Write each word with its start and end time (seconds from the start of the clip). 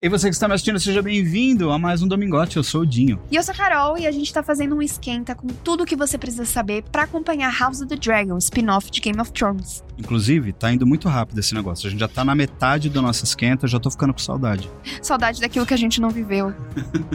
E 0.00 0.08
você 0.08 0.28
que 0.28 0.34
está 0.34 0.46
me 0.46 0.54
assistindo, 0.54 0.78
seja 0.78 1.02
bem-vindo 1.02 1.72
a 1.72 1.78
mais 1.78 2.00
um 2.00 2.06
Domingote. 2.06 2.56
Eu 2.56 2.62
sou 2.62 2.82
o 2.82 2.86
Dinho. 2.86 3.20
E 3.32 3.34
eu 3.34 3.42
sou 3.42 3.52
a 3.52 3.56
Carol 3.56 3.98
e 3.98 4.06
a 4.06 4.12
gente 4.12 4.32
tá 4.32 4.44
fazendo 4.44 4.76
um 4.76 4.80
esquenta 4.80 5.34
com 5.34 5.48
tudo 5.48 5.82
o 5.82 5.84
que 5.84 5.96
você 5.96 6.16
precisa 6.16 6.44
saber 6.44 6.84
para 6.84 7.02
acompanhar 7.02 7.52
House 7.58 7.80
of 7.80 7.88
the 7.88 7.96
Dragon, 7.96 8.38
spin-off 8.38 8.92
de 8.92 9.00
Game 9.00 9.20
of 9.20 9.32
Thrones. 9.32 9.82
Inclusive, 9.98 10.52
tá 10.52 10.72
indo 10.72 10.86
muito 10.86 11.08
rápido 11.08 11.40
esse 11.40 11.52
negócio. 11.52 11.88
A 11.88 11.90
gente 11.90 11.98
já 11.98 12.06
tá 12.06 12.24
na 12.24 12.32
metade 12.32 12.88
do 12.88 13.02
nosso 13.02 13.24
esquenta, 13.24 13.66
já 13.66 13.80
tô 13.80 13.90
ficando 13.90 14.12
com 14.12 14.20
saudade. 14.20 14.70
Saudade 15.02 15.40
daquilo 15.40 15.66
que 15.66 15.74
a 15.74 15.76
gente 15.76 16.00
não 16.00 16.10
viveu. 16.10 16.54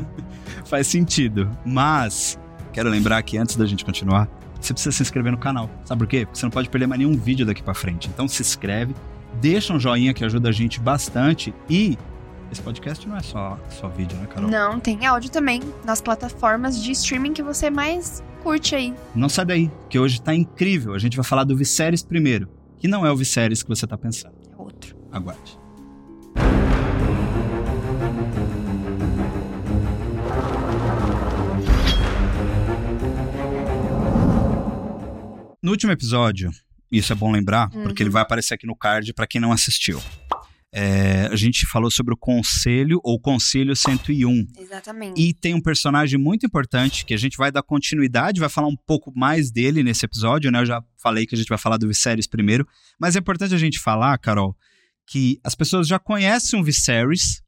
Faz 0.68 0.86
sentido. 0.86 1.50
Mas, 1.66 2.38
quero 2.74 2.90
lembrar 2.90 3.24
que 3.24 3.38
antes 3.38 3.56
da 3.56 3.66
gente 3.66 3.86
continuar, 3.86 4.28
você 4.60 4.74
precisa 4.74 4.92
se 4.94 5.02
inscrever 5.02 5.32
no 5.32 5.38
canal. 5.38 5.70
Sabe 5.86 6.00
por 6.00 6.08
quê? 6.08 6.26
Porque 6.26 6.38
você 6.38 6.46
não 6.46 6.52
pode 6.52 6.68
perder 6.70 6.88
mais 6.88 7.00
nenhum 7.00 7.16
vídeo 7.16 7.46
daqui 7.46 7.64
para 7.64 7.74
frente. 7.74 8.10
Então 8.14 8.28
se 8.28 8.42
inscreve, 8.42 8.94
deixa 9.40 9.74
um 9.74 9.80
joinha 9.80 10.14
que 10.14 10.26
ajuda 10.26 10.50
a 10.50 10.52
gente 10.52 10.82
bastante 10.82 11.54
e 11.70 11.98
esse 12.54 12.62
podcast 12.62 13.08
não 13.08 13.18
é 13.18 13.22
só, 13.22 13.60
só 13.70 13.90
vídeo, 13.90 14.18
né, 14.18 14.28
Carol? 14.28 14.50
Não, 14.50 14.80
tem 14.80 15.06
áudio 15.06 15.30
também 15.30 15.62
nas 15.84 16.00
plataformas 16.02 16.82
de 16.82 16.92
streaming 16.92 17.34
que 17.34 17.44
você 17.44 17.70
mais 17.70 18.24
curte 18.42 18.76
aí. 18.76 18.94
Não 19.14 19.28
sai 19.28 19.46
daí, 19.46 19.72
que 19.90 20.00
hoje 20.00 20.22
tá 20.22 20.34
incrível. 20.34 20.94
A 20.94 21.00
gente 21.00 21.18
vai 21.18 21.26
falar 21.26 21.44
do 21.44 21.58
Viserys 21.58 22.04
primeiro, 22.04 22.48
que 22.80 22.88
não 22.88 23.06
é 23.06 23.12
o 23.12 23.16
Viserys 23.16 23.64
que 23.64 23.70
você 23.70 23.86
tá 23.86 23.98
pensando. 23.98 24.36
É 24.52 24.62
outro. 24.62 24.96
Aguarde. 25.12 25.58
No 35.62 35.72
último 35.72 35.92
episódio, 35.92 36.52
isso 36.92 37.12
é 37.14 37.16
bom 37.16 37.32
lembrar, 37.32 37.70
porque 37.70 38.04
ele 38.04 38.10
vai 38.10 38.22
aparecer 38.22 38.54
aqui 38.54 38.68
no 38.68 38.76
card 38.76 39.14
para 39.14 39.26
quem 39.26 39.42
não 39.42 39.52
assistiu. 39.52 40.00
É, 40.76 41.28
a 41.32 41.36
gente 41.36 41.68
falou 41.68 41.92
sobre 41.92 42.16
o 42.16 42.18
Conselho 42.18 43.00
ou 43.04 43.20
Conselho 43.20 43.76
101. 43.76 44.48
Exatamente. 44.58 45.22
E 45.22 45.32
tem 45.32 45.54
um 45.54 45.62
personagem 45.62 46.18
muito 46.18 46.48
importante 46.48 47.06
que 47.06 47.14
a 47.14 47.18
gente 47.18 47.38
vai 47.38 47.52
dar 47.52 47.62
continuidade, 47.62 48.40
vai 48.40 48.50
falar 48.50 48.68
um 48.68 48.76
pouco 48.76 49.14
mais 49.16 49.52
dele 49.52 49.84
nesse 49.84 50.04
episódio, 50.04 50.50
né? 50.52 50.62
Eu 50.62 50.66
já 50.66 50.84
falei 50.98 51.28
que 51.28 51.36
a 51.36 51.38
gente 51.38 51.48
vai 51.48 51.60
falar 51.60 51.78
do 51.78 51.88
Viserys 51.88 52.26
primeiro, 52.26 52.68
mas 53.00 53.16
é 53.16 53.20
importante 53.20 53.54
a 53.54 53.58
gente 53.58 53.78
falar, 53.78 54.18
Carol, 54.18 54.58
que 55.06 55.40
as 55.44 55.54
pessoas 55.54 55.88
já 55.88 56.00
conhecem 56.00 56.60
o 56.60 56.64
Viserys, 56.64 57.44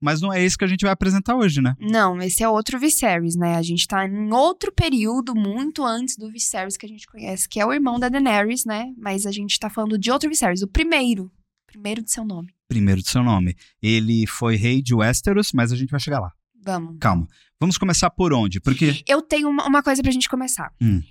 mas 0.00 0.22
não 0.22 0.32
é 0.32 0.42
esse 0.42 0.56
que 0.56 0.64
a 0.64 0.68
gente 0.68 0.80
vai 0.80 0.92
apresentar 0.92 1.36
hoje, 1.36 1.60
né? 1.60 1.74
Não, 1.78 2.22
esse 2.22 2.42
é 2.42 2.48
outro 2.48 2.78
Viserys, 2.78 3.36
né? 3.36 3.56
A 3.56 3.62
gente 3.62 3.86
tá 3.86 4.06
em 4.06 4.32
outro 4.32 4.72
período, 4.72 5.34
muito 5.34 5.84
antes 5.84 6.16
do 6.16 6.30
Viserys 6.30 6.78
que 6.78 6.86
a 6.86 6.88
gente 6.88 7.06
conhece, 7.06 7.46
que 7.46 7.60
é 7.60 7.66
o 7.66 7.72
irmão 7.72 8.00
da 8.00 8.08
Daenerys, 8.08 8.64
né? 8.64 8.94
Mas 8.96 9.26
a 9.26 9.30
gente 9.30 9.58
tá 9.60 9.68
falando 9.68 9.98
de 9.98 10.10
outro 10.10 10.30
Viserys, 10.30 10.62
o 10.62 10.66
primeiro. 10.66 11.30
Primeiro 11.72 12.02
de 12.02 12.12
seu 12.12 12.22
nome. 12.22 12.52
Primeiro 12.68 13.00
do 13.00 13.08
seu 13.08 13.22
nome. 13.22 13.56
Ele 13.82 14.26
foi 14.26 14.56
rei 14.56 14.82
de 14.82 14.94
Westeros, 14.94 15.52
mas 15.54 15.72
a 15.72 15.76
gente 15.76 15.88
vai 15.88 15.98
chegar 15.98 16.20
lá. 16.20 16.30
Vamos. 16.62 16.98
Calma. 17.00 17.26
Vamos 17.58 17.78
começar 17.78 18.10
por 18.10 18.34
onde? 18.34 18.60
Porque. 18.60 19.02
Eu 19.08 19.22
tenho 19.22 19.48
uma, 19.48 19.66
uma 19.66 19.82
coisa 19.82 20.02
pra 20.02 20.12
gente 20.12 20.28
começar. 20.28 20.70
Hum. 20.80 21.02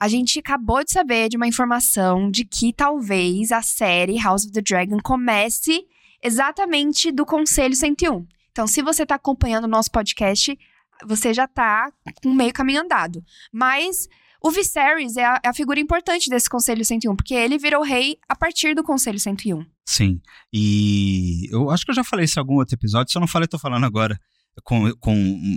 A 0.00 0.08
gente 0.08 0.40
acabou 0.40 0.82
de 0.82 0.90
saber 0.90 1.28
de 1.28 1.36
uma 1.36 1.46
informação 1.46 2.30
de 2.30 2.44
que 2.44 2.72
talvez 2.72 3.52
a 3.52 3.62
série 3.62 4.18
House 4.18 4.44
of 4.44 4.52
the 4.52 4.60
Dragon 4.60 4.98
comece 5.02 5.86
exatamente 6.20 7.12
do 7.12 7.24
Conselho 7.24 7.76
101. 7.76 8.26
Então, 8.50 8.66
se 8.66 8.82
você 8.82 9.06
tá 9.06 9.14
acompanhando 9.14 9.64
o 9.64 9.68
nosso 9.68 9.92
podcast, 9.92 10.58
você 11.06 11.32
já 11.32 11.46
tá 11.46 11.92
com 12.22 12.34
meio 12.34 12.52
caminho 12.52 12.82
andado. 12.82 13.24
Mas 13.52 14.08
o 14.42 14.50
Viserys 14.50 15.16
é 15.16 15.24
a, 15.24 15.40
é 15.44 15.48
a 15.48 15.54
figura 15.54 15.80
importante 15.80 16.28
desse 16.28 16.50
Conselho 16.50 16.84
101, 16.84 17.14
porque 17.14 17.34
ele 17.34 17.56
virou 17.56 17.82
rei 17.82 18.18
a 18.28 18.36
partir 18.36 18.74
do 18.74 18.82
Conselho 18.82 19.18
101. 19.18 19.64
Sim. 19.88 20.20
E 20.52 21.48
eu 21.50 21.70
acho 21.70 21.82
que 21.82 21.90
eu 21.90 21.94
já 21.94 22.04
falei 22.04 22.26
isso 22.26 22.38
em 22.38 22.42
algum 22.42 22.56
outro 22.56 22.74
episódio, 22.74 23.10
se 23.10 23.16
eu 23.16 23.20
não 23.20 23.26
falei, 23.26 23.44
eu 23.44 23.50
tô 23.50 23.58
falando 23.58 23.84
agora. 23.84 24.20
Com, 24.64 24.92
com 24.96 25.14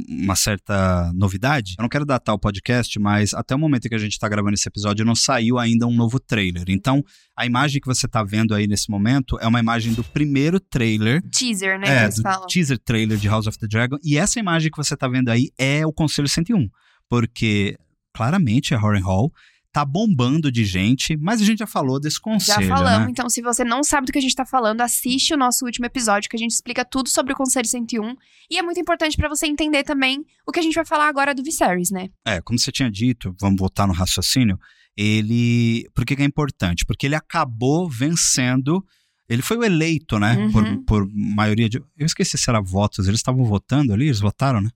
uma 0.08 0.36
certa 0.36 1.12
novidade. 1.16 1.74
Eu 1.78 1.82
não 1.82 1.90
quero 1.90 2.06
datar 2.06 2.36
o 2.36 2.40
podcast, 2.40 3.00
mas 3.00 3.34
até 3.34 3.56
o 3.56 3.58
momento 3.58 3.86
em 3.86 3.90
que 3.90 3.96
a 3.96 3.98
gente 3.98 4.12
está 4.12 4.30
gravando 4.30 4.54
esse 4.54 4.70
episódio, 4.70 5.04
não 5.04 5.16
saiu 5.16 5.58
ainda 5.58 5.88
um 5.88 5.94
novo 5.94 6.20
trailer. 6.20 6.66
Então, 6.68 7.04
a 7.36 7.44
imagem 7.44 7.82
que 7.82 7.88
você 7.88 8.06
está 8.06 8.24
vendo 8.24 8.54
aí 8.54 8.68
nesse 8.68 8.92
momento 8.92 9.40
é 9.42 9.48
uma 9.48 9.60
imagem 9.60 9.92
do 9.94 10.04
primeiro 10.04 10.60
trailer 10.60 11.20
Teaser, 11.32 11.80
né? 11.80 12.06
é, 12.06 12.10
do 12.10 12.22
falam. 12.22 12.46
teaser 12.46 12.78
trailer 12.78 13.18
de 13.18 13.28
House 13.28 13.48
of 13.48 13.58
the 13.58 13.68
Dragon. 13.68 13.98
E 14.04 14.20
essa 14.20 14.40
imagem 14.40 14.70
que 14.70 14.78
você 14.78 14.96
tá 14.96 15.08
vendo 15.08 15.30
aí 15.30 15.50
é 15.58 15.84
o 15.84 15.92
Conselho 15.92 16.30
101. 16.30 16.70
Porque, 17.10 17.76
claramente, 18.14 18.76
é 18.76 18.78
Horren 18.78 19.02
Hall. 19.02 19.34
Tá 19.72 19.86
bombando 19.86 20.52
de 20.52 20.66
gente, 20.66 21.16
mas 21.16 21.42
a 21.42 21.46
gente 21.46 21.60
já 21.60 21.68
falou 21.68 21.98
desse 21.98 22.18
Já 22.18 22.22
conselho, 22.22 22.68
falamos, 22.68 23.06
né? 23.06 23.12
então 23.12 23.30
se 23.30 23.42
você 23.42 23.64
não 23.64 23.84
sabe 23.84 24.08
do 24.08 24.12
que 24.12 24.20
a 24.20 24.22
gente 24.22 24.36
tá 24.36 24.46
falando, 24.46 24.82
assiste 24.82 25.34
o 25.34 25.38
nosso 25.38 25.64
último 25.64 25.86
episódio 25.86 26.30
que 26.30 26.36
a 26.36 26.40
gente 26.40 26.52
explica 26.52 26.84
tudo 26.84 27.08
sobre 27.08 27.32
o 27.32 27.36
Conselho 27.36 27.66
101. 27.66 28.16
E 28.50 28.58
é 28.58 28.62
muito 28.62 28.82
importante 28.82 29.16
pra 29.16 29.30
você 29.30 29.48
entender 29.48 29.84
também 29.84 30.26
o 30.46 30.52
que 30.52 30.60
a 30.60 30.62
gente 30.62 30.76
vai 30.76 30.86
falar 30.86 31.08
agora 31.08 31.34
do 31.34 31.42
Viserys, 31.42 31.90
né? 31.90 32.10
É, 32.26 32.42
como 32.42 32.60
você 32.60 32.70
tinha 32.70 32.92
dito, 32.92 33.34
vamos 33.40 33.58
voltar 33.58 33.88
no 33.88 33.94
raciocínio, 33.94 34.60
ele... 34.98 35.90
Por 35.96 36.06
que, 36.06 36.18
que 36.18 36.22
é 36.22 36.26
importante? 36.26 36.86
Porque 36.86 37.06
ele 37.06 37.16
acabou 37.16 37.90
vencendo... 37.90 38.86
Ele 39.30 39.42
foi 39.42 39.56
o 39.56 39.64
eleito, 39.64 40.20
né? 40.20 40.36
Uhum. 40.36 40.52
Por, 40.52 40.84
por 40.84 41.10
maioria 41.14 41.70
de... 41.70 41.78
Eu 41.98 42.06
esqueci 42.06 42.38
se 42.38 42.50
era 42.50 42.60
votos, 42.60 43.08
eles 43.08 43.22
estavam 43.22 43.46
votando 43.46 43.94
ali, 43.94 44.08
eles 44.08 44.20
votaram, 44.20 44.60
né? 44.60 44.70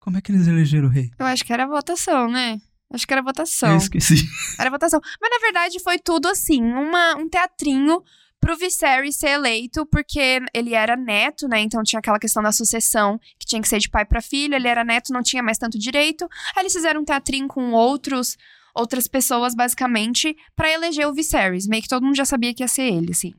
Como 0.00 0.16
é 0.16 0.20
que 0.20 0.32
eles 0.32 0.48
elegeram 0.48 0.88
o 0.88 0.90
rei? 0.90 1.10
Eu 1.16 1.26
acho 1.26 1.44
que 1.44 1.52
era 1.52 1.66
votação, 1.68 2.28
né? 2.28 2.60
Acho 2.92 3.06
que 3.06 3.12
era 3.12 3.22
votação. 3.22 3.70
Eu 3.70 3.76
esqueci. 3.76 4.16
Era 4.58 4.70
votação. 4.70 5.00
Mas 5.20 5.30
na 5.30 5.38
verdade 5.38 5.78
foi 5.80 5.98
tudo 5.98 6.28
assim, 6.28 6.60
uma, 6.60 7.16
um 7.16 7.28
teatrinho 7.28 8.02
pro 8.40 8.56
Viserys 8.56 9.16
ser 9.16 9.30
eleito, 9.30 9.86
porque 9.86 10.40
ele 10.54 10.74
era 10.74 10.96
neto, 10.96 11.46
né? 11.46 11.60
Então 11.60 11.82
tinha 11.82 12.00
aquela 12.00 12.18
questão 12.18 12.42
da 12.42 12.50
sucessão, 12.50 13.18
que 13.38 13.46
tinha 13.46 13.60
que 13.60 13.68
ser 13.68 13.78
de 13.78 13.88
pai 13.88 14.04
pra 14.04 14.22
filho, 14.22 14.54
ele 14.54 14.66
era 14.66 14.82
neto, 14.82 15.12
não 15.12 15.22
tinha 15.22 15.42
mais 15.42 15.58
tanto 15.58 15.78
direito. 15.78 16.24
Aí 16.56 16.62
eles 16.62 16.72
fizeram 16.72 17.02
um 17.02 17.04
teatrinho 17.04 17.46
com 17.46 17.72
outros 17.72 18.36
outras 18.72 19.08
pessoas 19.08 19.52
basicamente 19.54 20.34
pra 20.54 20.70
eleger 20.70 21.06
o 21.06 21.12
Viserys, 21.12 21.66
meio 21.66 21.82
que 21.82 21.88
todo 21.88 22.04
mundo 22.04 22.16
já 22.16 22.24
sabia 22.24 22.54
que 22.54 22.62
ia 22.62 22.68
ser 22.68 22.82
ele, 22.82 23.10
assim. 23.10 23.34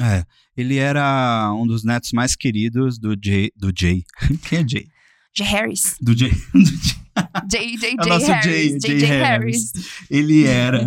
É, 0.00 0.24
ele 0.56 0.76
era 0.76 1.52
um 1.52 1.66
dos 1.66 1.84
netos 1.84 2.12
mais 2.12 2.36
queridos 2.36 2.98
do 2.98 3.16
Jay. 3.22 3.50
Do 3.56 3.72
Jay. 3.76 4.04
Quem 4.48 4.60
é 4.60 4.68
Jay? 4.68 4.86
De 5.34 5.42
Harris. 5.42 5.96
Do 6.00 6.16
Jay. 6.16 6.30
do 6.52 6.64
Jay. 6.64 7.03
J. 7.48 7.76
J. 7.76 7.88
É 7.90 8.06
nosso 8.06 8.26
Harris. 8.26 8.44
Jay- 8.44 8.78
J. 8.78 8.78
J. 8.80 8.98
Jay 9.06 9.18
Harris. 9.18 9.72
Ele 10.10 10.44
era 10.46 10.86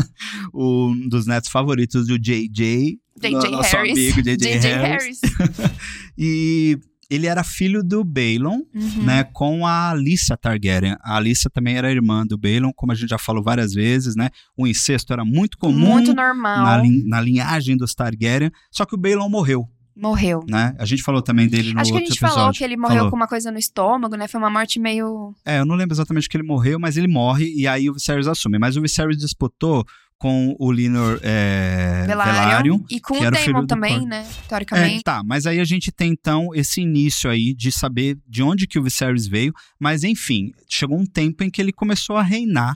um 0.52 1.08
dos 1.08 1.26
netos 1.26 1.50
favoritos 1.50 2.06
do 2.06 2.18
JJ. 2.18 2.98
J. 3.20 3.30
no- 3.30 3.40
J. 3.40 3.50
nosso 3.50 3.76
Harris. 3.76 3.92
amigo 3.92 4.22
JJ. 4.22 4.50
Harris. 4.58 5.20
Harris. 5.22 5.70
E 6.16 6.78
ele 7.10 7.26
era 7.26 7.42
filho 7.44 7.82
do 7.82 8.02
Balon, 8.04 8.60
Uhum. 8.74 9.02
né, 9.04 9.24
com 9.24 9.66
a 9.66 9.90
Alissa 9.90 10.36
Targaryen. 10.36 10.96
A 11.02 11.16
Alissa 11.16 11.50
também 11.50 11.76
era 11.76 11.90
irmã 11.90 12.24
do 12.26 12.38
Balon, 12.38 12.72
como 12.74 12.92
a 12.92 12.94
gente 12.94 13.10
já 13.10 13.18
falou 13.18 13.42
várias 13.42 13.72
vezes, 13.74 14.16
né? 14.16 14.30
O 14.56 14.66
incesto 14.66 15.12
era 15.12 15.24
muito 15.24 15.58
comum 15.58 15.90
Muito 15.92 16.14
normal. 16.14 16.64
na, 16.64 16.82
na 17.04 17.20
linhagem 17.20 17.76
dos 17.76 17.94
Targaryen, 17.94 18.50
só 18.70 18.84
que 18.86 18.94
o 18.94 18.98
Balon 18.98 19.28
morreu, 19.28 19.68
Morreu. 19.96 20.44
né? 20.48 20.74
A 20.78 20.84
gente 20.84 21.02
falou 21.02 21.22
também 21.22 21.46
dele 21.48 21.72
no 21.72 21.80
Acho 21.80 21.90
que 21.92 21.96
a 21.96 22.00
gente 22.00 22.10
episódio. 22.12 22.34
falou 22.36 22.52
que 22.52 22.64
ele 22.64 22.76
morreu 22.76 22.96
Falou. 22.96 23.10
com 23.10 23.16
uma 23.16 23.28
coisa 23.28 23.50
no 23.50 23.58
estômago, 23.58 24.16
né? 24.16 24.26
Foi 24.28 24.40
uma 24.40 24.50
morte 24.50 24.78
meio. 24.80 25.34
É, 25.44 25.60
eu 25.60 25.64
não 25.66 25.74
lembro 25.76 25.94
exatamente 25.94 26.28
que 26.28 26.36
ele 26.36 26.44
morreu, 26.44 26.78
mas 26.80 26.96
ele 26.96 27.06
morre 27.08 27.52
e 27.54 27.66
aí 27.68 27.88
o 27.88 27.94
Viserys 27.94 28.26
assume. 28.26 28.58
Mas 28.58 28.76
o 28.76 28.82
Viserys 28.82 29.16
disputou 29.18 29.84
com 30.18 30.54
o 30.58 30.72
Linor 30.72 31.20
é, 31.22 32.04
Velaryon. 32.06 32.80
E 32.90 33.00
com 33.00 33.14
o 33.18 33.30
Daemon 33.30 33.66
também, 33.66 33.98
Cor- 34.00 34.08
né? 34.08 34.26
É, 34.26 34.48
Teoricamente. 34.48 35.02
tá, 35.04 35.22
mas 35.24 35.44
aí 35.46 35.60
a 35.60 35.64
gente 35.64 35.92
tem 35.92 36.12
então 36.12 36.54
esse 36.54 36.80
início 36.80 37.28
aí 37.28 37.52
de 37.54 37.70
saber 37.70 38.16
de 38.26 38.42
onde 38.42 38.66
que 38.66 38.78
o 38.78 38.82
Viserys 38.82 39.26
veio, 39.26 39.52
mas 39.78 40.02
enfim, 40.04 40.52
chegou 40.68 40.98
um 40.98 41.04
tempo 41.04 41.42
em 41.44 41.50
que 41.50 41.60
ele 41.60 41.72
começou 41.72 42.16
a 42.16 42.22
reinar 42.22 42.74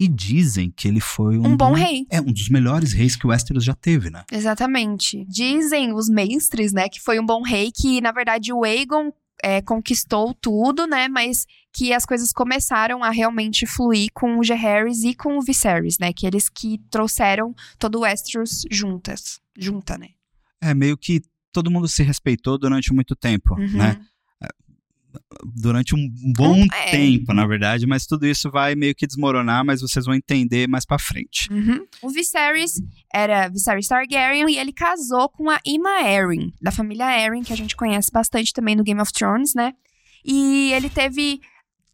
e 0.00 0.08
dizem 0.08 0.72
que 0.74 0.88
ele 0.88 0.98
foi 1.00 1.36
um, 1.36 1.48
Um 1.48 1.56
bom 1.56 1.72
rei. 1.74 2.06
É, 2.10 2.20
um 2.20 2.32
dos 2.32 2.48
melhores 2.48 2.92
reis 2.94 3.14
que 3.14 3.26
o 3.26 3.28
Westeros 3.28 3.62
já 3.62 3.74
teve, 3.74 4.08
né? 4.08 4.24
Exatamente. 4.32 5.24
Dizem 5.28 5.92
os 5.92 6.08
mestres, 6.08 6.72
né, 6.72 6.88
que 6.88 6.98
foi 7.00 7.20
um 7.20 7.26
bom 7.26 7.42
rei, 7.42 7.70
que 7.70 8.00
na 8.00 8.10
verdade 8.10 8.50
o 8.52 8.64
Aegon 8.64 9.12
é, 9.42 9.60
conquistou 9.62 10.34
tudo, 10.34 10.86
né? 10.86 11.06
Mas 11.08 11.46
que 11.72 11.92
as 11.92 12.04
coisas 12.04 12.32
começaram 12.32 13.02
a 13.04 13.10
realmente 13.10 13.66
fluir 13.66 14.08
com 14.14 14.38
o 14.38 14.42
Jaehaerys 14.44 15.02
e 15.04 15.14
com 15.14 15.38
o 15.38 15.42
Viserys, 15.42 15.98
né? 15.98 16.12
Que 16.12 16.26
eles 16.26 16.48
que 16.48 16.78
trouxeram 16.90 17.54
todo 17.78 17.96
o 17.96 18.00
Westeros 18.00 18.64
juntas. 18.70 19.38
Junta, 19.58 19.96
né? 19.98 20.08
É 20.62 20.74
meio 20.74 20.96
que 20.96 21.20
todo 21.52 21.70
mundo 21.70 21.88
se 21.88 22.02
respeitou 22.02 22.58
durante 22.58 22.92
muito 22.92 23.14
tempo, 23.16 23.54
Uhum. 23.54 23.68
né? 23.78 24.00
Durante 25.56 25.94
um 25.94 26.08
bom 26.34 26.64
é. 26.72 26.90
tempo, 26.90 27.32
na 27.32 27.46
verdade, 27.46 27.86
mas 27.86 28.06
tudo 28.06 28.26
isso 28.26 28.50
vai 28.50 28.74
meio 28.74 28.94
que 28.94 29.06
desmoronar, 29.06 29.64
mas 29.64 29.80
vocês 29.80 30.04
vão 30.04 30.14
entender 30.14 30.68
mais 30.68 30.84
pra 30.84 30.98
frente. 30.98 31.50
Uhum. 31.50 31.86
O 32.02 32.10
Viserys 32.10 32.74
era 33.12 33.48
Viserys 33.48 33.86
Targaryen 33.86 34.50
e 34.50 34.58
ele 34.58 34.72
casou 34.72 35.28
com 35.28 35.48
a 35.48 35.60
Aemma 35.66 36.00
Arryn, 36.00 36.52
da 36.60 36.70
família 36.70 37.06
Arryn, 37.06 37.42
que 37.42 37.52
a 37.52 37.56
gente 37.56 37.74
conhece 37.76 38.10
bastante 38.12 38.52
também 38.52 38.76
no 38.76 38.84
Game 38.84 39.00
of 39.00 39.12
Thrones, 39.12 39.54
né? 39.54 39.72
E 40.24 40.72
ele 40.72 40.90
teve 40.90 41.40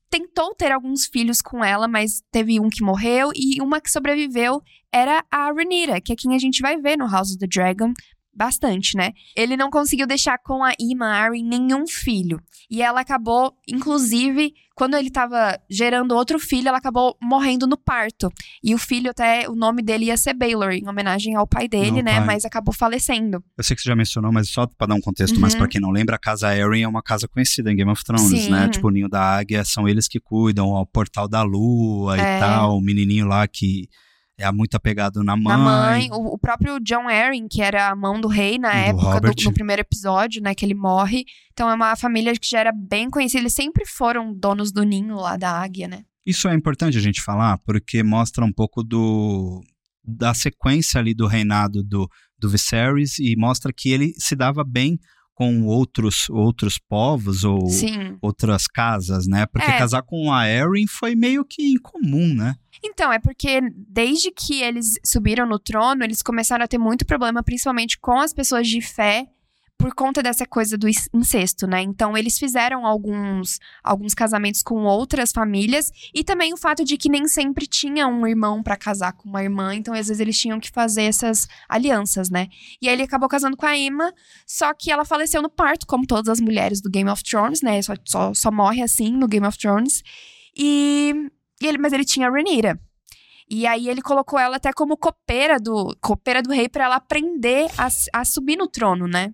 tentou 0.09 0.55
ter 0.55 0.73
alguns 0.73 1.07
filhos 1.07 1.41
com 1.43 1.65
ela, 1.65 1.89
mas 1.89 2.23
teve 2.31 2.61
um 2.61 2.69
que 2.69 2.83
morreu 2.83 3.31
e 3.35 3.61
uma 3.61 3.81
que 3.81 3.91
sobreviveu 3.91 4.63
era 4.93 5.25
a 5.31 5.53
Rhaenyra, 5.53 6.01
que 6.01 6.13
é 6.13 6.17
quem 6.17 6.35
a 6.35 6.39
gente 6.39 6.63
vai 6.63 6.81
ver 6.81 6.97
no 6.97 7.09
House 7.09 7.31
of 7.31 7.39
the 7.39 7.47
Dragon 7.47 7.93
bastante, 8.37 8.97
né? 8.97 9.13
Ele 9.35 9.57
não 9.57 9.71
conseguiu 9.71 10.07
deixar 10.07 10.39
com 10.39 10.63
a 10.63 10.73
Ima 10.79 11.07
Arryn 11.07 11.45
nenhum 11.45 11.87
filho. 11.87 12.41
E 12.71 12.83
ela 12.83 13.01
acabou, 13.01 13.55
inclusive, 13.67 14.53
quando 14.75 14.95
ele 14.95 15.09
estava 15.09 15.59
gerando 15.71 16.15
outro 16.15 16.39
filho, 16.39 16.69
ela 16.69 16.79
acabou 16.79 17.17
morrendo 17.23 17.67
no 17.67 17.79
parto. 17.79 18.31
E 18.63 18.75
o 18.75 18.79
filho, 18.79 19.11
até, 19.11 19.49
o 19.49 19.55
nome 19.55 19.83
dele 19.83 20.07
ia 20.07 20.17
ser 20.17 20.35
Baylor, 20.35 20.73
em 20.73 20.87
homenagem 20.87 21.35
ao 21.35 21.47
pai 21.47 21.67
dele, 21.67 22.03
né? 22.03 22.17
Pai. 22.17 22.27
Mas 22.27 22.45
acabou 22.45 22.75
falecendo. 22.75 23.43
Eu 23.57 23.65
sei 23.65 23.75
que 23.75 23.83
você 23.83 23.89
já 23.89 23.97
mencionou, 23.97 24.31
mas 24.31 24.51
só 24.51 24.67
para 24.67 24.89
dar 24.89 24.95
um 24.95 25.01
contexto, 25.01 25.37
uhum. 25.37 25.41
mas 25.41 25.55
para 25.55 25.67
quem 25.67 25.81
não 25.81 25.91
lembra, 25.91 26.17
a 26.17 26.19
casa 26.19 26.49
Arryn 26.49 26.83
é 26.83 26.89
uma 26.89 27.03
casa 27.03 27.27
conhecida 27.27 27.73
em 27.73 27.77
Game 27.77 27.91
of 27.91 28.05
Thrones, 28.05 28.43
Sim. 28.43 28.51
né? 28.51 28.69
Tipo, 28.69 28.89
o 28.89 28.91
Ninho 28.91 29.09
da 29.09 29.23
Águia, 29.23 29.65
são 29.65 29.89
eles 29.89 30.07
que 30.07 30.21
cuidam, 30.21 30.69
o 30.69 30.85
Portal 30.85 31.27
da 31.27 31.43
Lua 31.43 32.19
é. 32.19 32.37
e 32.37 32.41
tal, 32.41 32.77
o 32.77 32.81
menininho 32.81 33.27
lá 33.27 33.47
que 33.49 33.89
é 34.39 34.51
muito 34.53 34.75
apegado 34.75 35.23
na 35.25 35.37
mãe. 35.37 35.57
Na 35.57 35.59
mãe, 35.59 36.09
o, 36.13 36.35
o, 36.35 36.39
próprio 36.39 36.79
John 36.81 37.09
Arryn, 37.09 37.49
que 37.49 37.63
era 37.63 37.89
a 37.89 37.97
mão 37.97 38.21
do 38.21 38.29
rei 38.29 38.59
na 38.59 38.71
do 38.71 38.77
época, 38.77 39.21
do, 39.21 39.45
no 39.45 39.53
primeiro 39.53 39.81
episódio, 39.81 40.43
né, 40.43 40.55
que 40.55 40.65
ele 40.65 40.75
morre. 40.75 41.25
Então 41.53 41.71
é 41.71 41.75
uma 41.75 41.97
família 41.97 42.35
que 42.35 42.49
já 42.49 42.61
era 42.61 42.73
bem 42.73 43.09
conhecida, 43.09 43.41
eles 43.41 43.55
sempre 43.55 43.87
foram 43.87 44.35
donos 44.35 44.71
do 44.73 44.83
ninho 44.83 45.17
lá 45.17 45.37
da 45.37 45.51
águia, 45.51 45.89
né? 45.89 46.03
Isso 46.25 46.49
é 46.49 46.55
importante 46.55 46.99
a 46.99 47.01
gente 47.01 47.23
falar, 47.23 47.59
porque 47.59 48.03
mostra 48.03 48.45
um 48.45 48.53
pouco 48.53 48.83
do 48.83 49.63
da 50.09 50.33
sequência 50.35 51.01
ali 51.01 51.15
do 51.15 51.27
reinado 51.27 51.83
do, 51.83 52.09
do 52.39 52.49
Viserys 52.49 53.19
e 53.19 53.35
mostra 53.37 53.73
que 53.77 53.91
ele 53.91 54.13
se 54.17 54.37
dava 54.37 54.63
bem 54.63 54.99
com 55.37 55.67
outros 55.67 56.31
outros 56.31 56.79
povos 56.79 57.45
ou 57.45 57.67
Sim. 57.67 58.17
outras 58.23 58.67
casas, 58.67 59.27
né? 59.27 59.45
Porque 59.45 59.71
é. 59.71 59.79
casar 59.79 60.03
com 60.03 60.33
a 60.33 60.49
Erin 60.49 60.87
foi 60.87 61.15
meio 61.15 61.45
que 61.45 61.73
incomum, 61.73 62.35
né? 62.35 62.57
Então, 62.83 63.13
é 63.13 63.19
porque 63.19 63.61
desde 63.89 64.31
que 64.31 64.63
eles 64.63 64.95
subiram 65.05 65.47
no 65.47 65.59
trono, 65.59 66.03
eles 66.03 66.23
começaram 66.23 66.65
a 66.65 66.69
ter 66.69 66.79
muito 66.79 67.05
problema, 67.05 67.43
principalmente 67.43 67.99
com 67.99 68.19
as 68.19 68.33
pessoas 68.33 68.67
de 68.67 68.81
fé, 68.81 69.27
por 69.79 69.95
conta 69.95 70.23
dessa 70.23 70.47
coisa 70.47 70.77
do 70.77 70.89
incesto, 70.89 71.67
né? 71.67 71.83
Então, 71.83 72.17
eles 72.17 72.39
fizeram 72.39 72.87
alguns, 72.87 73.59
alguns 73.85 74.15
casamentos 74.15 74.63
com 74.63 74.85
outras 74.85 75.33
famílias 75.33 75.91
e 76.15 76.25
também 76.25 76.53
o 76.55 76.57
fato 76.57 76.85
de 76.85 76.97
que 76.97 77.09
nem 77.09 77.29
sempre 77.29 77.67
tinha 77.67 78.07
um 78.09 78.27
irmão 78.27 78.63
para 78.63 78.77
casar 78.77 79.13
com 79.13 79.29
uma 79.29 79.43
irmã, 79.43 79.75
então 79.75 79.93
às 79.93 80.09
vezes 80.09 80.21
eles 80.21 80.39
tinham 80.39 80.59
que 80.59 80.71
fazer 80.71 81.03
essas 81.03 81.47
alianças, 81.69 82.31
né? 82.31 82.49
E 82.81 82.89
aí 82.89 82.95
ele 82.95 83.03
acabou 83.03 83.29
casando 83.29 83.57
com 83.57 83.67
a 83.67 83.77
Emma, 83.77 84.13
só 84.47 84.73
que 84.73 84.91
ela 84.91 85.05
faleceu 85.05 85.43
no 85.43 85.51
parto, 85.51 85.87
como 85.87 86.07
todas 86.07 86.29
as 86.29 86.41
mulheres 86.41 86.81
do 86.81 86.91
Game 86.91 87.11
of 87.11 87.23
Thrones, 87.23 87.61
né? 87.63 87.81
Só, 87.83 87.95
só, 88.05 88.35
só 88.35 88.51
morre 88.51 88.83
assim 88.83 89.13
no 89.13 89.29
Game 89.29 89.47
of 89.47 89.59
Thrones. 89.59 90.03
E 90.57 91.15
e 91.61 91.67
ele, 91.67 91.79
mas 91.79 91.93
ele 91.93 92.05
tinha 92.05 92.29
a 92.29 92.31
Rhaenyra. 92.31 92.79
E 93.49 93.67
aí 93.67 93.89
ele 93.89 94.03
colocou 94.03 94.39
ela 94.39 94.57
até 94.57 94.73
como 94.73 94.97
copeira 94.97 95.59
do, 95.59 95.97
copeira 96.01 96.43
do 96.43 96.51
rei 96.51 96.69
para 96.69 96.85
ela 96.85 96.97
aprender 96.97 97.71
a, 97.79 97.89
a 98.21 98.25
subir 98.25 98.57
no 98.57 98.67
trono, 98.67 99.07
né? 99.07 99.33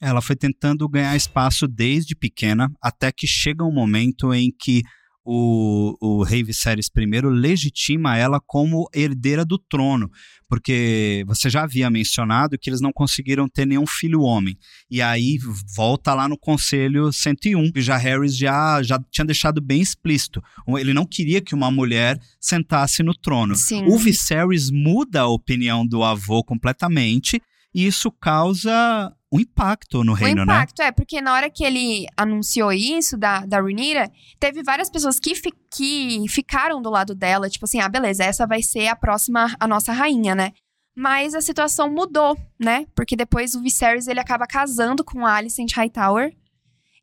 Ela 0.00 0.20
foi 0.20 0.36
tentando 0.36 0.88
ganhar 0.88 1.16
espaço 1.16 1.66
desde 1.66 2.14
pequena, 2.14 2.70
até 2.82 3.10
que 3.10 3.26
chega 3.26 3.64
um 3.64 3.72
momento 3.72 4.32
em 4.32 4.52
que 4.52 4.82
o, 5.28 5.96
o 6.00 6.22
rei 6.22 6.44
Viserys 6.44 6.88
I 6.96 7.20
legitima 7.22 8.16
ela 8.16 8.40
como 8.40 8.88
herdeira 8.94 9.44
do 9.44 9.58
trono, 9.58 10.08
porque 10.48 11.24
você 11.26 11.50
já 11.50 11.64
havia 11.64 11.90
mencionado 11.90 12.56
que 12.56 12.70
eles 12.70 12.80
não 12.80 12.92
conseguiram 12.92 13.48
ter 13.48 13.66
nenhum 13.66 13.86
filho 13.86 14.20
homem. 14.20 14.56
E 14.88 15.02
aí 15.02 15.36
volta 15.74 16.14
lá 16.14 16.28
no 16.28 16.38
conselho 16.38 17.12
101, 17.12 17.72
que 17.72 17.82
já 17.82 17.96
Harris 17.96 18.36
já, 18.36 18.80
já 18.84 19.00
tinha 19.10 19.24
deixado 19.24 19.60
bem 19.60 19.80
explícito. 19.80 20.40
Ele 20.78 20.94
não 20.94 21.04
queria 21.04 21.40
que 21.40 21.56
uma 21.56 21.72
mulher 21.72 22.20
sentasse 22.40 23.02
no 23.02 23.12
trono. 23.12 23.56
Sim. 23.56 23.84
O 23.86 23.98
Viserys 23.98 24.70
muda 24.70 25.22
a 25.22 25.28
opinião 25.28 25.84
do 25.84 26.04
avô 26.04 26.44
completamente 26.44 27.42
e 27.74 27.84
isso 27.84 28.12
causa 28.12 29.12
um 29.36 29.40
impacto 29.40 30.02
no 30.02 30.12
reino, 30.12 30.44
né? 30.44 30.52
O 30.52 30.56
impacto, 30.56 30.78
né? 30.80 30.86
é, 30.86 30.92
porque 30.92 31.20
na 31.20 31.34
hora 31.34 31.50
que 31.50 31.64
ele 31.64 32.06
anunciou 32.16 32.72
isso 32.72 33.16
da, 33.16 33.44
da 33.44 33.60
Rhaenyra, 33.60 34.10
teve 34.40 34.62
várias 34.62 34.90
pessoas 34.90 35.18
que, 35.18 35.34
fi, 35.34 35.52
que 35.70 36.24
ficaram 36.28 36.80
do 36.80 36.90
lado 36.90 37.14
dela, 37.14 37.48
tipo 37.48 37.64
assim, 37.64 37.80
ah, 37.80 37.88
beleza, 37.88 38.24
essa 38.24 38.46
vai 38.46 38.62
ser 38.62 38.88
a 38.88 38.96
próxima, 38.96 39.54
a 39.60 39.68
nossa 39.68 39.92
rainha, 39.92 40.34
né? 40.34 40.52
Mas 40.96 41.34
a 41.34 41.40
situação 41.40 41.92
mudou, 41.92 42.36
né? 42.58 42.86
Porque 42.94 43.14
depois 43.14 43.54
o 43.54 43.62
Viserys, 43.62 44.08
ele 44.08 44.20
acaba 44.20 44.46
casando 44.46 45.04
com 45.04 45.26
a 45.26 45.34
Alicent 45.34 45.72
Hightower, 45.74 46.34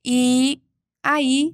e 0.03 0.61
aí 1.03 1.53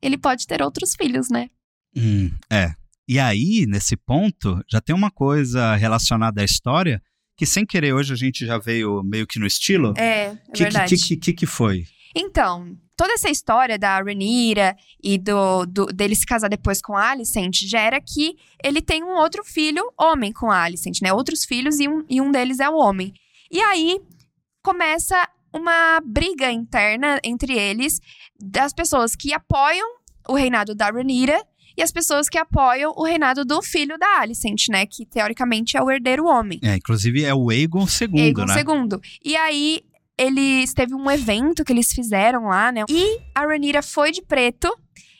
ele 0.00 0.16
pode 0.16 0.46
ter 0.46 0.62
outros 0.62 0.94
filhos, 0.94 1.28
né? 1.28 1.48
Hum, 1.96 2.30
é. 2.50 2.72
E 3.06 3.18
aí, 3.18 3.66
nesse 3.66 3.96
ponto, 3.96 4.60
já 4.68 4.80
tem 4.80 4.94
uma 4.94 5.10
coisa 5.10 5.76
relacionada 5.76 6.40
à 6.40 6.44
história 6.44 7.02
que 7.36 7.46
sem 7.46 7.66
querer 7.66 7.92
hoje 7.92 8.12
a 8.12 8.16
gente 8.16 8.46
já 8.46 8.58
veio 8.58 9.02
meio 9.02 9.26
que 9.26 9.38
no 9.38 9.46
estilo. 9.46 9.94
É, 9.96 10.26
é 10.26 10.38
que, 10.52 10.62
verdade. 10.62 10.94
O 10.94 10.98
que, 10.98 11.16
que, 11.16 11.32
que, 11.32 11.46
foi? 11.46 11.84
Então, 12.14 12.76
toda 12.96 13.12
essa 13.12 13.28
história 13.28 13.78
da 13.78 14.00
Renira 14.00 14.76
e 15.02 15.18
do, 15.18 15.66
do, 15.66 15.86
dele 15.86 16.14
se 16.14 16.24
casar 16.24 16.48
depois 16.48 16.80
com 16.80 16.96
a 16.96 17.10
Alicent 17.10 17.56
gera 17.66 18.00
que 18.00 18.36
ele 18.62 18.80
tem 18.80 19.02
um 19.02 19.16
outro 19.16 19.44
filho 19.44 19.84
homem 19.98 20.32
com 20.32 20.50
a 20.50 20.62
Alicent, 20.62 21.00
né? 21.02 21.12
Outros 21.12 21.44
filhos 21.44 21.80
e 21.80 21.88
um, 21.88 22.04
e 22.08 22.20
um 22.20 22.30
deles 22.30 22.60
é 22.60 22.68
o 22.68 22.76
homem. 22.76 23.12
E 23.50 23.60
aí 23.60 24.00
começa 24.62 25.28
uma 25.52 26.00
briga 26.04 26.50
interna 26.50 27.20
entre 27.22 27.56
eles 27.58 28.00
das 28.40 28.72
pessoas 28.72 29.14
que 29.14 29.32
apoiam 29.32 29.88
o 30.28 30.34
reinado 30.34 30.74
da 30.74 30.90
Renira 30.90 31.40
e 31.76 31.82
as 31.82 31.92
pessoas 31.92 32.28
que 32.28 32.38
apoiam 32.38 32.92
o 32.96 33.04
reinado 33.04 33.44
do 33.44 33.62
filho 33.62 33.98
da 33.98 34.20
Alicent, 34.20 34.68
né? 34.68 34.86
Que 34.86 35.04
teoricamente 35.04 35.76
é 35.76 35.82
o 35.82 35.90
herdeiro 35.90 36.26
homem. 36.26 36.58
É, 36.62 36.76
inclusive 36.76 37.24
é 37.24 37.34
o 37.34 37.50
Aegon 37.50 37.86
II, 37.86 38.20
Aegon 38.20 38.44
né? 38.46 38.54
II. 38.56 39.00
E 39.24 39.36
aí 39.36 39.80
eles 40.18 40.72
teve 40.72 40.94
um 40.94 41.10
evento 41.10 41.64
que 41.64 41.72
eles 41.72 41.92
fizeram 41.92 42.44
lá, 42.44 42.70
né? 42.70 42.84
E 42.88 43.18
a 43.34 43.40
Rhaenyra 43.46 43.82
foi 43.82 44.12
de 44.12 44.22
preto 44.22 44.68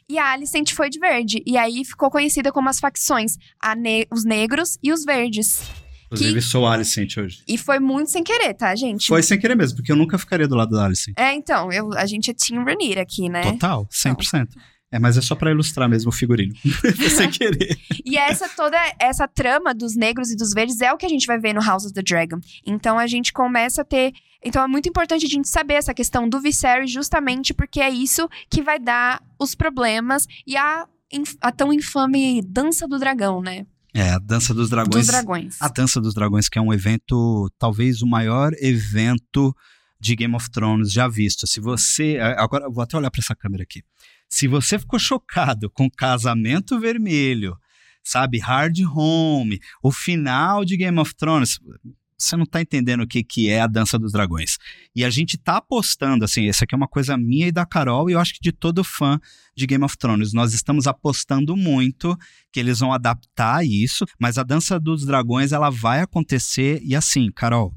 e 0.09 0.19
a 0.19 0.33
Alicent 0.33 0.73
foi 0.73 0.89
de 0.89 0.99
verde. 0.99 1.43
E 1.47 1.57
aí 1.57 1.85
ficou 1.85 2.11
conhecida 2.11 2.53
como 2.53 2.69
as 2.69 2.79
facções, 2.79 3.37
ne 3.77 4.07
os 4.13 4.25
negros 4.25 4.79
e 4.83 4.93
os 4.93 5.05
verdes. 5.05 5.63
Inclusive, 6.07 6.35
que... 6.35 6.43
sou 6.43 6.67
Alicent 6.67 7.17
hoje. 7.17 7.43
E 7.49 7.59
foi 7.59 7.81
muito 7.81 8.11
sem 8.11 8.23
querer, 8.23 8.55
tá, 8.55 8.75
gente? 8.77 9.07
Foi 9.07 9.23
sem 9.23 9.39
querer 9.39 9.57
mesmo, 9.57 9.77
porque 9.77 9.91
eu 9.91 9.97
nunca 9.97 10.17
ficaria 10.17 10.47
do 10.47 10.55
lado 10.55 10.71
da 10.71 10.85
Alicent. 10.85 11.15
É, 11.19 11.35
então, 11.35 11.73
eu, 11.73 11.93
a 11.95 12.07
gente 12.07 12.31
é 12.31 12.35
Team 12.35 12.65
Rhaenyra 12.65 13.03
aqui, 13.03 13.29
né? 13.29 13.43
Total, 13.43 13.87
100%. 13.87 14.43
Então. 14.43 14.63
É, 14.95 14.99
mas 15.01 15.19
é 15.19 15.21
só 15.21 15.35
para 15.35 15.51
ilustrar 15.51 15.89
mesmo 15.89 16.11
o 16.11 16.13
figurino. 16.13 16.55
Sem 17.17 17.29
querer. 17.33 17.77
e 18.05 18.17
essa 18.17 18.49
toda 18.49 18.79
essa 19.01 19.27
trama 19.27 19.75
dos 19.75 19.97
negros 19.97 20.31
e 20.31 20.37
dos 20.37 20.53
verdes 20.53 20.81
é 20.81 20.93
o 20.93 20.97
que 20.97 21.05
a 21.05 21.09
gente 21.09 21.27
vai 21.27 21.37
ver 21.37 21.53
no 21.53 21.61
House 21.61 21.85
of 21.85 21.93
the 21.93 22.01
Dragon. 22.01 22.39
Então 22.65 22.97
a 22.97 23.09
gente 23.09 23.33
começa 23.33 23.83
a 23.83 23.85
ter. 23.85 24.13
Então 24.41 24.63
é 24.63 24.69
muito 24.69 24.89
importante 24.89 25.27
a 25.27 25.29
gente 25.29 25.49
saber 25.49 25.75
essa 25.75 25.93
questão 25.93 26.29
do 26.29 26.41
Viserys, 26.41 26.93
justamente 26.93 27.53
porque 27.53 27.81
é 27.81 27.91
isso 27.91 28.29
que 28.49 28.63
vai 28.63 28.79
dar 28.79 29.21
os 29.37 29.57
problemas 29.57 30.29
e 30.47 30.57
a, 30.57 30.87
a 31.41 31.51
tão 31.51 31.73
infame 31.73 32.41
Dança 32.41 32.87
do 32.87 32.97
Dragão, 32.97 33.43
né? 33.43 33.67
É, 33.93 34.11
a 34.11 34.19
Dança 34.21 34.55
dos 34.55 34.71
Dragões. 34.71 34.95
Dos 34.95 35.07
Dragões. 35.09 35.57
A 35.61 35.67
Dança 35.67 36.01
dos 36.01 36.15
Dragões, 36.15 36.49
que 36.49 36.57
é 36.57 36.63
um 36.63 36.73
evento, 36.73 37.51
talvez 37.59 38.01
o 38.01 38.07
maior 38.07 38.53
evento 38.61 39.53
de 39.99 40.15
Game 40.15 40.37
of 40.37 40.49
Thrones 40.53 40.93
já 40.93 41.09
visto. 41.09 41.49
Se 41.49 41.59
você. 41.59 42.19
Agora, 42.37 42.71
vou 42.71 42.85
até 42.85 42.97
olhar 42.97 43.11
para 43.11 43.21
essa 43.21 43.35
câmera 43.35 43.65
aqui. 43.65 43.83
Se 44.35 44.49
você 44.49 44.81
ficou 44.81 44.99
chocado 44.99 45.71
com 45.71 45.89
Casamento 45.89 46.81
Vermelho, 46.81 47.57
sabe, 48.03 48.41
Hard 48.41 48.77
Home, 48.81 49.61
o 49.81 49.93
final 49.93 50.65
de 50.65 50.77
Game 50.77 50.99
of 50.99 51.15
Thrones, 51.15 51.61
você 52.19 52.35
não 52.35 52.43
está 52.43 52.61
entendendo 52.61 53.03
o 53.03 53.07
que, 53.07 53.23
que 53.23 53.49
é 53.49 53.61
a 53.61 53.69
Dança 53.69 53.97
dos 53.97 54.11
Dragões. 54.11 54.59
E 54.93 55.05
a 55.05 55.09
gente 55.09 55.37
está 55.37 55.59
apostando, 55.59 56.25
assim, 56.25 56.49
essa 56.49 56.65
aqui 56.65 56.75
é 56.75 56.77
uma 56.77 56.89
coisa 56.89 57.17
minha 57.17 57.47
e 57.47 57.53
da 57.53 57.65
Carol, 57.65 58.11
e 58.11 58.15
eu 58.15 58.19
acho 58.19 58.35
que 58.35 58.41
de 58.41 58.51
todo 58.51 58.83
fã 58.83 59.21
de 59.57 59.69
Game 59.69 59.85
of 59.85 59.97
Thrones. 59.97 60.33
Nós 60.33 60.53
estamos 60.53 60.89
apostando 60.89 61.57
muito 61.57 62.19
que 62.51 62.59
eles 62.59 62.81
vão 62.81 62.93
adaptar 62.93 63.65
isso, 63.65 64.05
mas 64.19 64.37
a 64.37 64.43
Dança 64.43 64.81
dos 64.81 65.07
Dragões, 65.07 65.53
ela 65.53 65.71
vai 65.71 66.01
acontecer, 66.01 66.83
e 66.83 66.97
assim, 66.97 67.31
Carol, 67.31 67.73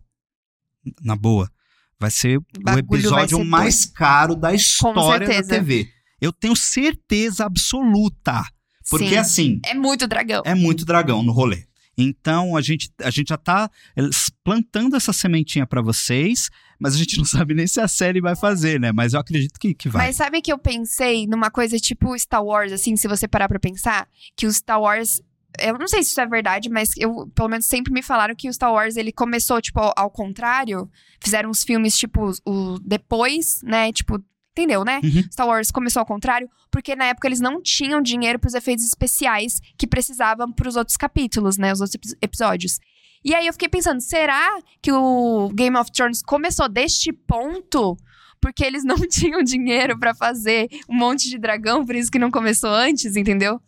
na 1.04 1.16
boa, 1.16 1.52
vai 2.00 2.10
ser 2.10 2.40
o, 2.40 2.44
o 2.66 2.80
episódio 2.80 3.38
ser 3.38 3.44
mais 3.44 3.86
doido. 3.86 3.94
caro 3.94 4.36
da 4.36 4.56
história 4.56 5.28
da 5.28 5.48
TV. 5.48 5.96
Eu 6.22 6.32
tenho 6.32 6.56
certeza 6.56 7.46
absoluta. 7.46 8.44
Porque 8.90 9.10
Sim, 9.10 9.18
assim. 9.18 9.60
É 9.66 9.74
muito 9.74 10.08
dragão. 10.08 10.42
É 10.46 10.56
muito 10.56 10.86
dragão 10.86 11.22
no 11.22 11.32
rolê. 11.32 11.68
Então 11.98 12.56
a 12.56 12.62
gente, 12.62 12.92
a 13.02 13.10
gente 13.10 13.30
já 13.30 13.38
tá 13.38 13.70
eh, 13.98 14.04
plantando 14.44 14.96
essa 14.96 15.12
sementinha 15.12 15.66
para 15.66 15.82
vocês, 15.82 16.50
mas 16.80 16.94
a 16.94 16.98
gente 16.98 17.18
não 17.18 17.26
sabe 17.26 17.56
nem 17.56 17.66
se 17.66 17.82
a 17.82 17.88
série 17.88 18.22
vai 18.22 18.36
fazer, 18.36 18.80
né? 18.80 18.92
Mas 18.92 19.14
eu 19.14 19.20
acredito 19.20 19.60
que, 19.60 19.74
que 19.74 19.90
vai. 19.90 20.08
Mas 20.08 20.16
sabe 20.16 20.42
que 20.42 20.54
eu 20.54 20.60
pensei 20.60 21.26
numa 21.26 21.50
coisa 21.50 21.80
tipo 21.80 22.18
Star 22.18 22.44
Wars, 22.44 22.72
assim, 22.72 22.96
se 22.96 23.08
você 23.08 23.28
parar 23.28 23.48
pra 23.48 23.60
pensar, 23.60 24.08
que 24.36 24.46
o 24.46 24.54
Star 24.54 24.80
Wars. 24.80 25.22
Eu 25.60 25.80
não 25.80 25.88
sei 25.88 26.04
se 26.04 26.12
isso 26.12 26.22
é 26.22 26.28
verdade, 26.28 26.70
mas 26.70 26.92
eu, 26.98 27.28
pelo 27.34 27.50
menos, 27.50 27.66
sempre 27.66 27.92
me 27.92 28.04
falaram 28.04 28.36
que 28.36 28.48
o 28.48 28.54
Star 28.54 28.72
Wars 28.72 28.96
ele 28.96 29.12
começou, 29.12 29.60
tipo, 29.60 29.80
ao, 29.80 29.92
ao 29.98 30.12
contrário. 30.12 30.88
Fizeram 31.20 31.50
uns 31.50 31.64
filmes, 31.64 31.98
tipo, 31.98 32.32
o 32.46 32.78
depois, 32.80 33.62
né? 33.64 33.92
Tipo, 33.92 34.24
Entendeu, 34.58 34.84
né? 34.84 35.00
Uhum. 35.04 35.24
Star 35.32 35.48
Wars 35.48 35.70
começou 35.70 36.00
ao 36.00 36.06
contrário, 36.06 36.50
porque 36.72 36.96
na 36.96 37.06
época 37.06 37.28
eles 37.28 37.40
não 37.40 37.62
tinham 37.62 38.02
dinheiro 38.02 38.40
para 38.40 38.48
os 38.48 38.56
efeitos 38.56 38.84
especiais 38.84 39.60
que 39.78 39.86
precisavam 39.86 40.52
para 40.52 40.68
os 40.68 40.76
outros 40.76 40.98
capítulos, 40.98 41.60
né? 41.60 41.72
Os 41.72 41.80
outros 41.80 42.16
episódios. 42.20 42.80
E 43.24 43.36
aí 43.36 43.46
eu 43.46 43.54
fiquei 43.54 43.70
pensando, 43.70 44.02
será 44.02 44.60
que 44.82 44.92
o 44.92 45.50
Game 45.54 45.78
of 45.78 45.92
Thrones 45.92 46.24
começou 46.24 46.68
deste 46.68 47.14
ponto? 47.14 47.96
Porque 48.42 48.66
eles 48.66 48.82
não 48.84 48.98
tinham 48.98 49.44
dinheiro 49.44 50.00
pra 50.00 50.16
fazer 50.16 50.68
um 50.90 50.96
monte 50.96 51.30
de 51.30 51.38
dragão, 51.38 51.86
por 51.86 51.94
isso 51.94 52.10
que 52.10 52.18
não 52.18 52.32
começou 52.32 52.72
antes, 52.72 53.16
entendeu? 53.16 53.62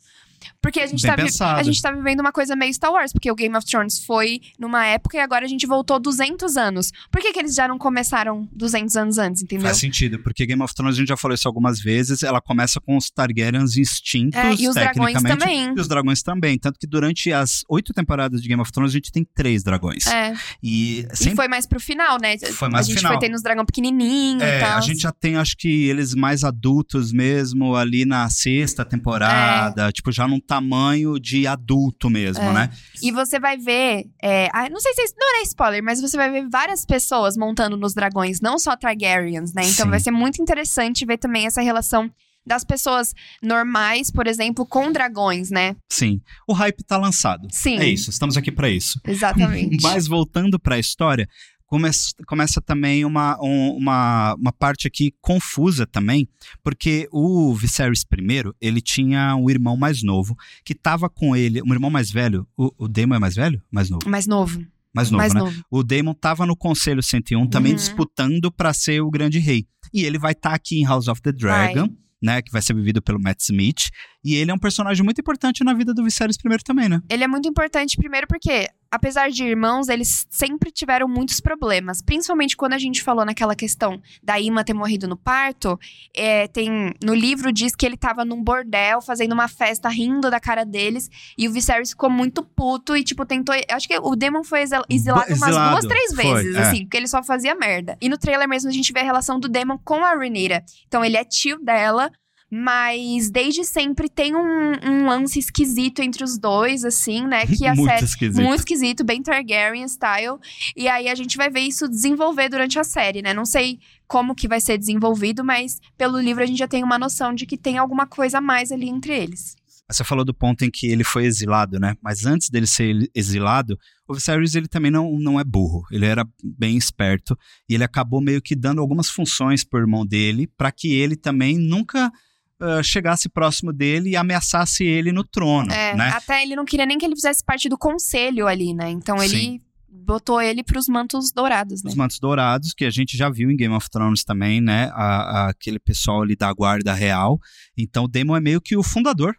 Porque 0.62 0.80
a 0.82 0.88
gente, 0.88 1.02
Bem 1.02 1.12
tá, 1.12 1.16
pensado. 1.18 1.60
a 1.60 1.64
gente 1.64 1.82
tá 1.82 1.92
vivendo 1.92 2.20
uma 2.20 2.32
coisa 2.32 2.56
meio 2.56 2.74
Star 2.74 2.92
Wars, 2.92 3.14
porque 3.14 3.32
o 3.32 3.36
Game 3.36 3.56
of 3.56 3.66
Thrones 3.66 4.04
foi 4.06 4.42
numa 4.60 4.86
época 4.86 5.18
e 5.18 5.20
agora 5.20 5.46
a 5.46 5.48
gente 5.48 5.66
voltou 5.66 6.00
200 6.00 6.58
anos. 6.58 6.92
Por 7.12 7.22
que, 7.22 7.32
que 7.32 7.40
eles 7.40 7.56
já 7.56 7.68
não 7.68 7.78
começaram 7.78 8.48
200 8.52 8.96
anos 8.98 9.18
antes, 9.18 9.42
entendeu? 9.42 9.66
Faz 9.66 9.78
sentido, 9.78 10.20
porque 10.20 10.46
Game 10.46 10.62
of 10.62 10.74
Thrones, 10.76 10.96
a 10.96 11.00
gente 11.00 11.08
já 11.08 11.18
falou 11.18 11.34
isso 11.36 11.48
algumas 11.48 11.80
vezes, 11.80 12.24
ela 12.24 12.42
começa 12.42 12.80
com 12.82 12.98
os 12.98 13.10
Targaryens 13.10 13.78
extintos, 13.78 14.38
É, 14.40 14.54
e 14.54 14.68
os 14.68 14.76
dragões 14.76 15.22
também. 15.24 15.74
E 15.76 15.80
os 15.80 15.88
dragões 15.88 16.22
também. 16.22 16.58
Tanto 16.60 16.78
que 16.80 16.86
durante 16.88 17.32
as 17.32 17.64
oito 17.70 17.94
temporadas 17.94 18.42
de 18.42 18.48
Game 18.48 18.62
of 18.62 18.72
Thrones, 18.72 18.92
a 18.92 18.96
gente 18.98 19.12
tem 19.12 19.26
três 19.34 19.64
dragões. 19.64 20.08
É, 20.08 20.34
E 20.62 20.80
e 20.80 21.08
sempre 21.16 21.36
foi 21.36 21.48
mais 21.48 21.66
pro 21.66 21.80
final, 21.80 22.18
né? 22.22 22.38
Foi 22.38 22.70
mais 22.70 22.86
a 22.86 22.90
gente 22.90 22.98
final. 23.00 23.14
foi 23.14 23.20
tendo 23.22 23.36
uns 23.36 23.42
dragão 23.42 23.66
pequenininho 23.66 24.40
e 24.40 24.44
É, 24.44 24.60
tal. 24.60 24.78
a 24.78 24.82
gente 24.82 25.00
já 25.02 25.12
tem, 25.12 25.36
acho 25.36 25.56
que 25.58 25.86
eles 25.90 26.14
mais 26.16 26.44
adultos 26.44 27.12
mesmo 27.14 27.76
ali 27.76 28.06
na 28.06 28.30
sexta 28.30 28.84
temporada, 28.86 29.92
tipo, 29.92 30.12
já 30.12 30.28
num 30.28 30.40
tamanho 30.50 31.20
de 31.20 31.46
adulto 31.46 32.10
mesmo, 32.10 32.44
É. 32.44 32.54
né? 32.54 32.70
E 33.04 33.12
você 33.12 33.40
vai 33.40 33.56
ver. 33.56 34.06
é, 34.22 34.50
não 34.72 34.80
sei 34.80 34.94
se 34.96 35.04
isso 35.04 35.14
não 35.16 35.38
é 35.40 35.44
spoiler, 35.44 35.84
mas 35.84 36.02
você 36.02 36.18
vai 36.18 36.32
ver 36.32 36.50
várias 36.50 36.84
pessoas 36.86 37.38
montando 37.38 37.78
nos 37.78 37.94
dragões, 37.94 38.42
não 38.42 38.58
só 38.58 38.76
Targaryens, 38.76 39.54
né? 39.54 39.62
Então 39.64 39.86
Sim. 39.86 39.90
vai 39.92 40.00
ser 40.00 40.12
muito 40.12 40.42
interessante 40.42 41.06
ver 41.06 41.20
também 41.20 41.46
essa 41.46 41.62
relação 41.62 42.10
das 42.46 42.64
pessoas 42.64 43.14
normais, 43.44 44.10
por 44.10 44.26
exemplo, 44.26 44.66
com 44.66 44.92
dragões, 44.92 45.52
né? 45.52 45.76
Sim. 45.92 46.20
O 46.48 46.54
hype 46.54 46.84
tá 46.84 46.98
lançado. 46.98 47.48
Sim. 47.52 47.78
É 47.78 47.88
isso, 47.88 48.10
estamos 48.10 48.36
aqui 48.38 48.52
pra 48.52 48.68
isso. 48.70 49.00
Exatamente. 49.06 49.78
Mas 49.84 50.08
voltando 50.08 50.60
pra 50.60 50.80
história, 50.80 51.28
começa, 51.70 52.12
começa 52.28 52.60
também 52.62 53.06
uma, 53.06 53.38
um- 53.42 53.76
uma, 53.78 54.34
uma 54.36 54.52
parte 54.52 54.88
aqui 54.88 55.14
confusa 55.22 55.86
também, 55.86 56.28
porque 56.64 57.08
o 57.12 57.54
Viserys 57.54 58.02
I, 58.02 58.44
ele 58.60 58.82
tinha 58.82 59.36
um 59.36 59.50
irmão 59.50 59.78
mais 59.78 60.04
novo, 60.04 60.36
que 60.66 60.74
tava 60.76 61.10
com 61.10 61.36
ele, 61.36 61.62
um 61.62 61.72
irmão 61.72 61.90
mais 61.90 62.10
velho, 62.12 62.48
o, 62.58 62.72
o 62.78 62.88
Daemon 62.88 63.16
é 63.16 63.20
mais 63.20 63.36
velho? 63.36 63.62
Mais 63.72 63.90
novo. 63.90 64.10
Mais 64.10 64.28
novo. 64.28 64.66
Mais 64.94 65.12
novo, 65.12 65.18
mais 65.22 65.34
né? 65.36 65.40
novo. 65.42 65.64
O 65.70 65.84
Daemon 65.84 66.16
tava 66.16 66.46
no 66.48 66.56
Conselho 66.56 67.04
101 67.04 67.48
também 67.48 67.74
Uhum. 67.74 67.78
disputando 67.78 68.52
pra 68.52 68.74
ser 68.74 69.02
o 69.02 69.12
grande 69.12 69.38
rei. 69.38 69.68
E 69.94 70.04
ele 70.04 70.18
vai 70.18 70.32
estar 70.32 70.54
aqui 70.54 70.80
em 70.82 70.86
House 70.86 71.08
of 71.08 71.22
the 71.22 71.32
Dragon, 71.32 71.88
né, 72.22 72.42
que 72.42 72.52
vai 72.52 72.62
ser 72.62 72.74
vivido 72.74 73.02
pelo 73.02 73.20
Matt 73.22 73.40
Smith, 73.42 73.90
e 74.24 74.36
ele 74.36 74.52
é 74.52 74.54
um 74.54 74.60
personagem 74.60 75.04
muito 75.04 75.22
importante 75.22 75.64
na 75.64 75.74
vida 75.74 75.94
do 75.94 76.04
Viserys 76.04 76.36
I 76.36 76.64
também, 76.64 76.90
né? 76.90 77.02
Ele 77.10 77.24
é 77.24 77.28
muito 77.28 77.48
importante, 77.48 77.96
primeiro, 77.96 78.28
porque, 78.28 78.68
apesar 78.92 79.30
de 79.30 79.46
irmãos, 79.46 79.88
eles 79.88 80.28
sempre 80.30 80.72
tiveram 80.72 81.08
muitos 81.08 81.40
problemas. 81.40 82.02
Principalmente 82.02 82.58
quando 82.58 82.74
a 82.74 82.78
gente 82.78 83.02
falou 83.02 83.24
naquela 83.24 83.56
questão 83.56 84.02
da 84.22 84.38
Ima 84.38 84.62
ter 84.66 84.74
morrido 84.74 85.08
no 85.08 85.16
parto. 85.16 85.80
é, 86.14 86.50
tem 86.50 86.94
No 87.02 87.14
livro 87.16 87.54
diz 87.54 87.74
que 87.74 87.86
ele 87.86 87.96
tava 87.96 88.26
num 88.26 88.44
bordel, 88.44 89.02
fazendo 89.02 89.32
uma 89.32 89.48
festa, 89.48 89.88
rindo 89.88 90.30
da 90.30 90.40
cara 90.40 90.66
deles. 90.66 91.10
E 91.38 91.48
o 91.48 91.54
Viserys 91.54 91.92
ficou 91.92 92.10
muito 92.10 92.44
puto 92.44 92.98
e, 92.98 93.04
tipo, 93.06 93.26
tentou. 93.26 93.56
Acho 93.72 93.88
que 93.88 93.98
o 93.98 94.18
Demon 94.18 94.44
foi 94.44 94.64
exil- 94.64 94.84
exilado 94.90 95.28
umas 95.30 95.42
exilado, 95.44 95.72
duas, 95.72 95.86
três 95.86 96.14
foi, 96.14 96.34
vezes, 96.44 96.56
é. 96.56 96.60
assim, 96.60 96.82
porque 96.82 96.98
ele 96.98 97.08
só 97.08 97.24
fazia 97.24 97.56
merda. 97.56 97.98
E 98.02 98.10
no 98.10 98.18
trailer 98.18 98.50
mesmo 98.50 98.70
a 98.70 98.74
gente 98.74 98.92
vê 98.92 99.00
a 99.00 99.04
relação 99.04 99.40
do 99.40 99.48
Demon 99.48 99.78
com 99.78 100.04
a 100.04 100.14
Rhaenyra. 100.14 100.62
Então 100.90 101.06
ele 101.06 101.16
é 101.16 101.24
tio 101.24 101.58
dela. 101.64 102.09
Mas 102.52 103.30
desde 103.30 103.64
sempre 103.64 104.10
tem 104.10 104.36
um, 104.36 104.74
um 104.84 105.06
lance 105.06 105.38
esquisito 105.38 106.02
entre 106.02 106.24
os 106.24 106.38
dois, 106.38 106.84
assim, 106.84 107.26
né? 107.28 107.46
Que 107.46 107.68
a 107.68 107.74
muito 107.76 107.90
série. 107.90 108.06
esquisito. 108.06 108.44
Muito 108.44 108.60
esquisito, 108.60 109.04
bem 109.04 109.22
Targaryen 109.22 109.88
style. 109.88 110.40
E 110.76 110.88
aí 110.88 111.08
a 111.08 111.16
gente 111.16 111.38
vai 111.38 111.50
ver 111.50 111.62
isso 111.62 111.88
desenvolver 111.88 112.50
durante 112.50 112.80
a 112.80 112.84
série, 112.84 113.22
né? 113.22 113.34
Não 113.34 113.46
sei 113.46 113.80
como 114.08 114.34
que 114.34 114.48
vai 114.48 114.60
ser 114.60 114.78
desenvolvido, 114.78 115.44
mas 115.44 115.80
pelo 115.98 116.20
livro 116.20 116.44
a 116.44 116.46
gente 116.46 116.58
já 116.58 116.68
tem 116.68 116.84
uma 116.84 116.98
noção 116.98 117.34
de 117.34 117.46
que 117.46 117.58
tem 117.58 117.78
alguma 117.78 118.08
coisa 118.08 118.40
a 118.40 118.42
mais 118.42 118.72
ali 118.72 118.90
entre 118.90 119.14
eles. 119.14 119.56
Você 119.92 120.04
falou 120.04 120.24
do 120.24 120.36
ponto 120.36 120.64
em 120.64 120.70
que 120.70 120.86
ele 120.86 121.04
foi 121.04 121.26
exilado, 121.26 121.80
né? 121.80 121.96
Mas 122.02 122.24
antes 122.24 122.50
dele 122.50 122.68
ser 122.68 123.10
exilado, 123.14 123.78
o 124.08 124.14
Viserys 124.14 124.54
ele 124.54 124.68
também 124.68 124.92
não, 124.92 125.18
não 125.18 125.40
é 125.40 125.44
burro. 125.44 125.84
Ele 125.92 126.06
era 126.06 126.28
bem 126.44 126.78
esperto 126.78 127.38
e 127.68 127.74
ele 127.74 127.84
acabou 127.84 128.22
meio 128.22 128.40
que 128.40 128.56
dando 128.56 128.82
algumas 128.82 129.10
funções 129.10 129.64
pro 129.64 129.80
irmão 129.80 130.06
dele 130.06 130.46
para 130.46 130.72
que 130.72 130.94
ele 130.94 131.16
também 131.16 131.58
nunca 131.58 132.12
ah, 132.60 132.84
chegasse 132.84 133.30
próximo 133.30 133.72
dele 133.74 134.10
e 134.12 134.16
ameaçasse 134.16 134.84
ele 134.84 135.12
no 135.12 135.24
trono, 135.24 135.72
É, 135.72 135.96
né? 135.96 136.10
até 136.10 136.44
ele 136.44 136.56
não 136.56 136.66
queria 136.66 136.86
nem 136.86 136.98
que 136.98 137.06
ele 137.06 137.16
fizesse 137.16 137.44
parte 137.44 137.68
do 137.70 137.78
conselho 137.78 138.48
ali, 138.48 138.74
né? 138.74 138.90
Então 138.90 139.18
ele 139.24 139.30
Sim. 139.40 139.62
botou 139.92 140.42
ele 140.42 140.64
pros 140.64 140.88
mantos 140.88 141.32
dourados, 141.32 141.84
né? 141.84 141.90
Os 141.90 141.96
Mantos 141.96 142.20
Dourados, 142.20 142.74
que 142.74 142.86
a 142.86 142.90
gente 142.90 143.16
já 143.18 143.30
viu 143.30 143.50
em 143.50 143.56
Game 143.56 143.74
of 143.74 143.90
Thrones 143.90 144.24
também, 144.24 144.60
né? 144.62 144.90
A- 144.94 145.46
a- 145.46 145.50
aquele 145.50 145.80
pessoal 145.80 146.22
ali 146.22 146.36
da 146.36 146.52
Guarda 146.54 146.94
Real. 146.94 147.40
Então 147.78 148.04
o 148.06 148.08
Daemon 148.08 148.36
é 148.36 148.42
meio 148.42 148.62
que 148.62 148.76
o 148.78 148.84
fundador 148.84 149.36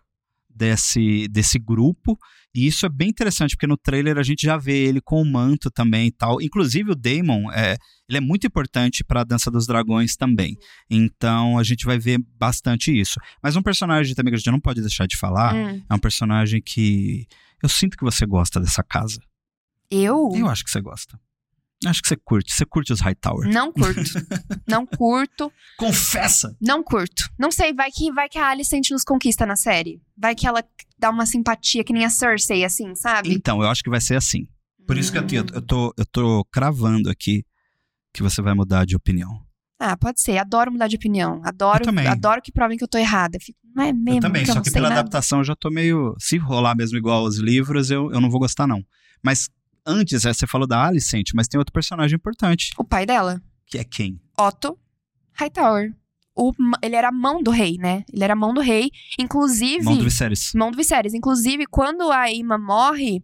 desse, 0.49 1.27
desse 1.29 1.59
grupo. 1.59 2.19
E 2.55 2.67
isso 2.67 2.85
é 2.85 2.89
bem 2.89 3.09
interessante, 3.09 3.55
porque 3.55 3.67
no 3.67 3.77
trailer 3.77 4.19
a 4.19 4.23
gente 4.23 4.43
já 4.45 4.57
vê 4.57 4.77
ele 4.87 5.01
com 5.01 5.23
o 5.23 5.25
manto 5.25 5.71
também 5.71 6.09
e 6.09 6.13
tal. 6.13 6.43
Inclusive 6.43 6.91
o 6.91 6.95
Daemon, 6.97 7.51
é, 7.53 7.77
ele 8.09 8.19
é 8.19 8.21
muito 8.21 8.47
importante 8.47 9.05
para 9.05 9.21
a 9.21 9.25
Dança 9.25 9.51
dos 9.51 9.67
Dragões 9.67 10.17
também. 10.17 10.57
Então 10.91 11.59
a 11.59 11.63
gente 11.63 11.87
vai 11.87 11.99
ver 11.99 12.19
bastante 12.39 12.91
isso. 12.99 13.21
Mas 13.43 13.55
um 13.55 13.63
personagem 13.63 14.15
também 14.15 14.33
que 14.33 14.37
a 14.37 14.39
gente 14.39 14.51
não 14.51 14.61
pode 14.61 14.81
deixar 14.81 15.07
de 15.07 15.17
falar 15.17 15.55
Hum. 15.55 15.83
é 15.89 15.95
um 15.95 15.99
personagem 15.99 16.61
que 16.61 17.27
eu 17.63 17.69
sinto 17.69 17.97
que 17.97 18.05
você 18.05 18.27
gosta 18.27 18.59
dessa 18.61 18.83
casa. 18.83 19.21
Eu? 19.91 20.31
Eu 20.35 20.49
acho 20.49 20.65
que 20.65 20.71
você 20.71 20.81
gosta. 20.81 21.19
Acho 21.87 22.03
que 22.03 22.09
você 22.09 22.17
curte. 22.17 22.53
Você 22.53 22.65
curte 22.67 22.93
os 22.93 23.01
Hightower. 23.01 23.49
Não 23.49 23.73
curto. 23.73 24.01
não 24.69 24.85
curto. 24.85 25.51
Confessa! 25.79 26.55
Não 26.61 26.83
curto. 26.83 27.29
Não 27.39 27.51
sei, 27.51 27.73
vai 27.73 27.91
que, 27.91 28.13
vai 28.13 28.29
que 28.29 28.39
a 28.39 28.49
Alicent 28.49 28.91
nos 28.91 29.03
conquista 29.03 29.47
na 29.47 29.57
série. 29.57 30.01
Vai 30.17 30.35
que 30.35 30.47
ela 30.47 30.63
dá 30.99 31.09
uma 31.11 31.25
simpatia 31.25 31.83
que 31.83 31.93
nem 31.93 32.05
a 32.05 32.11
Cersei, 32.11 32.65
assim, 32.65 32.95
sabe? 32.95 33.33
Então, 33.33 33.63
eu 33.63 33.69
acho 33.71 33.83
que 33.83 33.89
vai 33.91 34.01
ser 34.01 34.17
assim. 34.17 34.47
Por 34.87 34.99
isso 34.99 35.11
que 35.11 35.17
eu, 35.19 35.23
Hum. 35.23 35.27
eu, 35.33 35.47
eu 35.55 35.63
tô, 35.63 35.95
eu 35.97 36.05
tô 36.07 36.45
cravando 36.53 37.09
aqui 37.09 37.45
que 38.13 38.23
você 38.23 38.43
vai 38.43 38.53
mudar 38.55 38.85
de 38.85 38.95
opinião. 38.97 39.41
Ah, 39.79 39.97
pode 39.97 40.21
ser. 40.21 40.37
Adoro 40.37 40.71
mudar 40.73 40.89
de 40.89 40.97
opinião. 40.97 41.41
Adoro, 41.45 41.81
Eu 41.81 41.87
também. 41.87 42.07
adoro 42.07 42.43
que 42.43 42.53
provem 42.53 42.77
que 42.77 42.85
eu 42.85 42.89
tô 42.89 42.99
errada. 42.99 43.39
Fico, 43.41 43.59
não 43.75 43.83
é 43.85 43.93
mesmo 43.93 44.19
eu 44.19 44.21
também, 44.21 44.43
que 44.45 44.51
eu 44.51 44.53
só 44.53 44.59
não 44.59 44.63
que 44.63 44.71
pela 44.71 44.89
nada. 44.91 45.01
adaptação 45.01 45.39
eu 45.39 45.45
já 45.45 45.57
tô 45.57 45.71
meio. 45.71 46.15
Se 46.19 46.37
rolar 46.37 46.75
mesmo 46.77 46.99
igual 46.99 47.21
aos 47.25 47.39
livros, 47.39 47.91
eu, 47.91 48.11
eu 48.13 48.21
não 48.21 48.29
vou 48.31 48.39
gostar, 48.41 48.67
não. 48.67 48.85
Mas 49.23 49.49
antes, 49.87 50.25
é, 50.25 50.33
você 50.33 50.47
falou 50.47 50.67
da 50.67 50.87
Alicent, 50.87 51.31
mas 51.35 51.49
tem 51.49 51.59
outro 51.59 51.73
personagem 51.73 52.17
importante, 52.17 52.73
O 52.79 52.85
pai 52.85 53.07
dela, 53.07 53.43
que 53.67 53.79
é 53.79 53.85
quem? 53.85 54.21
Otto 54.39 54.79
Hightower. 55.35 55.95
O, 56.35 56.53
ele 56.83 56.97
era 56.97 57.09
a 57.09 57.13
mão 57.13 57.43
do 57.43 57.51
rei, 57.51 57.77
né? 57.77 58.05
Ele 58.13 58.25
era 58.25 58.33
a 58.33 58.37
mão 58.37 58.55
do 58.55 58.61
rei. 58.61 58.91
Inclusive... 59.19 59.85
Mão 59.85 59.97
do 59.97 60.05
Viserys. 60.05 60.53
Mão 60.55 60.71
do 60.71 60.77
Viserys. 60.77 61.13
Inclusive, 61.13 61.67
quando 61.67 62.11
a 62.11 62.31
Ima 62.31 62.57
morre, 62.57 63.23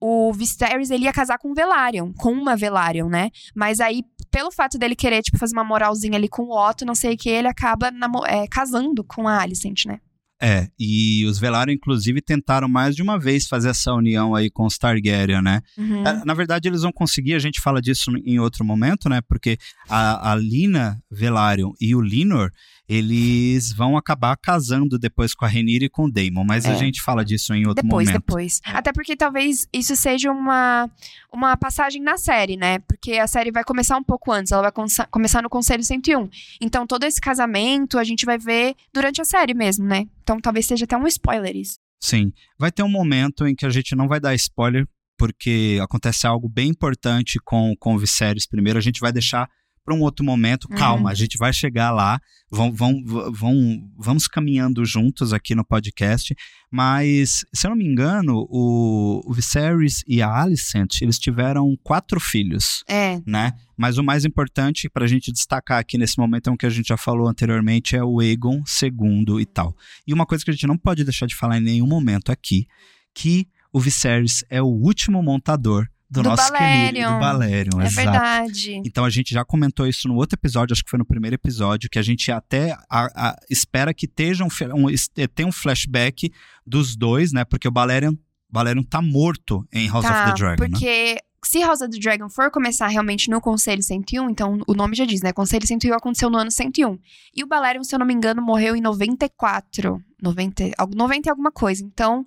o 0.00 0.32
Viserys 0.32 0.90
ele 0.90 1.04
ia 1.04 1.12
casar 1.12 1.38
com 1.38 1.50
um 1.50 1.54
Velaryon, 1.54 2.12
com 2.14 2.32
uma 2.32 2.56
Velaryon, 2.56 3.08
né? 3.08 3.30
Mas 3.54 3.80
aí, 3.80 4.02
pelo 4.30 4.50
fato 4.50 4.78
dele 4.78 4.96
querer, 4.96 5.22
tipo, 5.22 5.38
fazer 5.38 5.54
uma 5.54 5.64
moralzinha 5.64 6.16
ali 6.16 6.28
com 6.28 6.44
o 6.44 6.68
Otto, 6.68 6.84
não 6.84 6.94
sei 6.94 7.14
o 7.14 7.16
que, 7.16 7.28
ele 7.28 7.48
acaba 7.48 7.90
é, 8.26 8.46
casando 8.48 9.04
com 9.04 9.28
a 9.28 9.40
Alicent, 9.40 9.84
né? 9.86 10.00
É, 10.40 10.68
e 10.78 11.24
os 11.26 11.38
Velaryon, 11.38 11.72
inclusive, 11.74 12.20
tentaram 12.20 12.68
mais 12.68 12.94
de 12.94 13.02
uma 13.02 13.18
vez 13.18 13.46
fazer 13.48 13.70
essa 13.70 13.92
união 13.94 14.34
aí 14.34 14.50
com 14.50 14.66
os 14.66 14.76
Targaryen, 14.76 15.40
né? 15.40 15.62
Uhum. 15.78 16.06
É, 16.06 16.24
Na 16.26 16.34
verdade, 16.34 16.68
eles 16.68 16.82
vão 16.82 16.92
conseguir, 16.92 17.34
a 17.34 17.38
gente 17.38 17.60
fala 17.60 17.80
disso 17.80 18.10
em 18.24 18.38
outro 18.38 18.64
momento, 18.64 19.08
né? 19.08 19.20
Porque 19.26 19.56
a, 19.88 20.32
a 20.32 20.34
Lina 20.34 20.98
Velaryon 21.10 21.72
e 21.80 21.94
o 21.94 22.00
Linor, 22.02 22.50
eles 22.88 23.72
vão 23.72 23.96
acabar 23.96 24.36
casando 24.36 24.98
depois 24.98 25.34
com 25.34 25.44
a 25.44 25.48
Rhaenyra 25.48 25.86
e 25.86 25.88
com 25.88 26.04
o 26.04 26.10
Daemon, 26.10 26.44
mas 26.44 26.64
a 26.66 26.72
É. 26.72 26.76
gente 26.78 27.02
fala 27.02 27.24
disso 27.24 27.52
em 27.54 27.66
outro 27.66 27.82
Depois, 27.82 28.06
momento. 28.08 28.24
depois. 28.24 28.60
É. 28.64 28.70
Até 28.70 28.92
porque 28.92 29.16
talvez 29.16 29.66
isso 29.72 29.96
seja 29.96 30.30
uma, 30.30 30.88
uma 31.32 31.56
passagem 31.56 32.00
na 32.00 32.16
série, 32.16 32.56
né? 32.56 32.78
Porque 32.80 33.14
a 33.14 33.26
série 33.26 33.50
vai 33.50 33.64
começar 33.64 33.96
um 33.96 34.04
pouco 34.04 34.30
antes, 34.32 34.52
ela 34.52 34.62
vai 34.70 34.72
começar 35.10 35.42
no 35.42 35.48
Conselho 35.50 35.82
101. 35.82 36.28
Então, 36.60 36.86
todo 36.86 37.04
esse 37.04 37.20
casamento 37.20 37.98
a 37.98 38.04
gente 38.04 38.24
vai 38.24 38.38
ver 38.38 38.74
durante 38.94 39.20
a 39.20 39.24
série 39.24 39.54
mesmo, 39.54 39.84
né? 39.84 40.06
Então, 40.26 40.40
talvez 40.40 40.66
seja 40.66 40.84
até 40.84 40.96
um 40.96 41.06
spoiler 41.06 41.54
isso. 41.54 41.78
Sim. 42.02 42.32
Vai 42.58 42.72
ter 42.72 42.82
um 42.82 42.88
momento 42.88 43.46
em 43.46 43.54
que 43.54 43.64
a 43.64 43.70
gente 43.70 43.94
não 43.94 44.08
vai 44.08 44.18
dar 44.18 44.34
spoiler, 44.34 44.84
porque 45.16 45.78
acontece 45.80 46.26
algo 46.26 46.48
bem 46.48 46.70
importante 46.70 47.38
com, 47.44 47.74
com 47.78 47.94
o 47.94 47.98
Viserys 47.98 48.44
primeiro. 48.44 48.76
A 48.76 48.82
gente 48.82 48.98
vai 48.98 49.12
deixar 49.12 49.48
para 49.86 49.94
um 49.94 50.00
outro 50.00 50.24
momento. 50.24 50.66
Uhum. 50.68 50.76
Calma, 50.76 51.10
a 51.10 51.14
gente 51.14 51.38
vai 51.38 51.52
chegar 51.52 51.92
lá. 51.92 52.20
Vão, 52.50 52.72
vão, 52.72 53.02
vão, 53.32 53.90
vamos 53.96 54.26
caminhando 54.26 54.84
juntos 54.84 55.32
aqui 55.32 55.54
no 55.54 55.64
podcast. 55.64 56.34
Mas, 56.70 57.44
se 57.54 57.66
eu 57.66 57.70
não 57.70 57.76
me 57.76 57.86
engano, 57.86 58.46
o, 58.50 59.22
o 59.24 59.32
Viserys 59.32 60.02
e 60.06 60.20
a 60.20 60.42
Alicent, 60.42 61.00
eles 61.00 61.18
tiveram 61.18 61.76
quatro 61.82 62.18
filhos 62.20 62.82
É. 62.88 63.20
né? 63.24 63.52
Mas 63.76 63.98
o 63.98 64.02
mais 64.04 64.24
importante 64.24 64.88
para 64.88 65.04
a 65.04 65.08
gente 65.08 65.32
destacar 65.32 65.78
aqui 65.78 65.96
nesse 65.96 66.18
momento 66.18 66.50
é 66.50 66.52
o 66.52 66.56
que 66.56 66.66
a 66.66 66.70
gente 66.70 66.88
já 66.88 66.96
falou 66.96 67.28
anteriormente, 67.28 67.94
é 67.94 68.02
o 68.02 68.20
Aegon 68.20 68.62
II 68.82 69.40
e 69.40 69.46
tal. 69.46 69.76
E 70.06 70.12
uma 70.12 70.26
coisa 70.26 70.44
que 70.44 70.50
a 70.50 70.54
gente 70.54 70.66
não 70.66 70.76
pode 70.76 71.04
deixar 71.04 71.26
de 71.26 71.36
falar 71.36 71.58
em 71.58 71.62
nenhum 71.62 71.86
momento 71.86 72.32
aqui, 72.32 72.66
que 73.14 73.46
o 73.72 73.78
Viserys 73.78 74.44
é 74.50 74.60
o 74.60 74.66
último 74.66 75.22
montador 75.22 75.86
do, 76.08 76.22
Do 76.22 76.28
nosso 76.30 76.52
Balerion. 76.52 76.86
querido 76.86 77.12
do 77.14 77.18
Balerion, 77.18 77.80
É 77.80 77.86
exato. 77.86 78.10
verdade. 78.10 78.82
Então 78.84 79.04
a 79.04 79.10
gente 79.10 79.34
já 79.34 79.44
comentou 79.44 79.86
isso 79.86 80.06
no 80.06 80.14
outro 80.14 80.36
episódio, 80.38 80.72
acho 80.72 80.84
que 80.84 80.90
foi 80.90 80.98
no 80.98 81.04
primeiro 81.06 81.34
episódio, 81.34 81.90
que 81.90 81.98
a 81.98 82.02
gente 82.02 82.30
até 82.30 82.72
a- 82.88 83.08
a- 83.14 83.36
espera 83.50 83.92
que 83.92 84.06
esteja 84.06 84.44
um, 84.44 84.48
um, 84.74 84.86
tenha 85.34 85.48
um 85.48 85.52
flashback 85.52 86.30
dos 86.66 86.94
dois, 86.96 87.32
né? 87.32 87.44
Porque 87.44 87.66
o 87.66 87.72
Balerion, 87.72 88.14
Balerion 88.48 88.82
tá 88.84 89.02
morto 89.02 89.66
em 89.72 89.88
House 89.88 90.04
tá, 90.04 90.22
of 90.24 90.32
the 90.32 90.38
Dragon, 90.38 90.62
né? 90.62 90.68
porque 90.70 91.18
se 91.44 91.60
House 91.60 91.80
of 91.80 91.90
the 91.90 91.98
Dragon 91.98 92.28
for 92.28 92.50
começar 92.50 92.86
realmente 92.88 93.28
no 93.30 93.40
Conselho 93.40 93.82
101, 93.82 94.30
então 94.30 94.60
o 94.66 94.74
nome 94.74 94.94
já 94.96 95.04
diz, 95.04 95.20
né? 95.22 95.32
Conselho 95.32 95.66
101 95.66 95.94
aconteceu 95.94 96.30
no 96.30 96.38
ano 96.38 96.50
101. 96.50 96.98
E 97.34 97.42
o 97.44 97.46
Balerion, 97.46 97.82
se 97.84 97.94
eu 97.94 97.98
não 97.98 98.06
me 98.06 98.14
engano, 98.14 98.40
morreu 98.42 98.74
em 98.76 98.80
94. 98.80 100.00
90, 100.22 100.70
al- 100.78 100.90
90 100.94 101.28
e 101.28 101.30
alguma 101.30 101.52
coisa. 101.52 101.84
Então, 101.84 102.24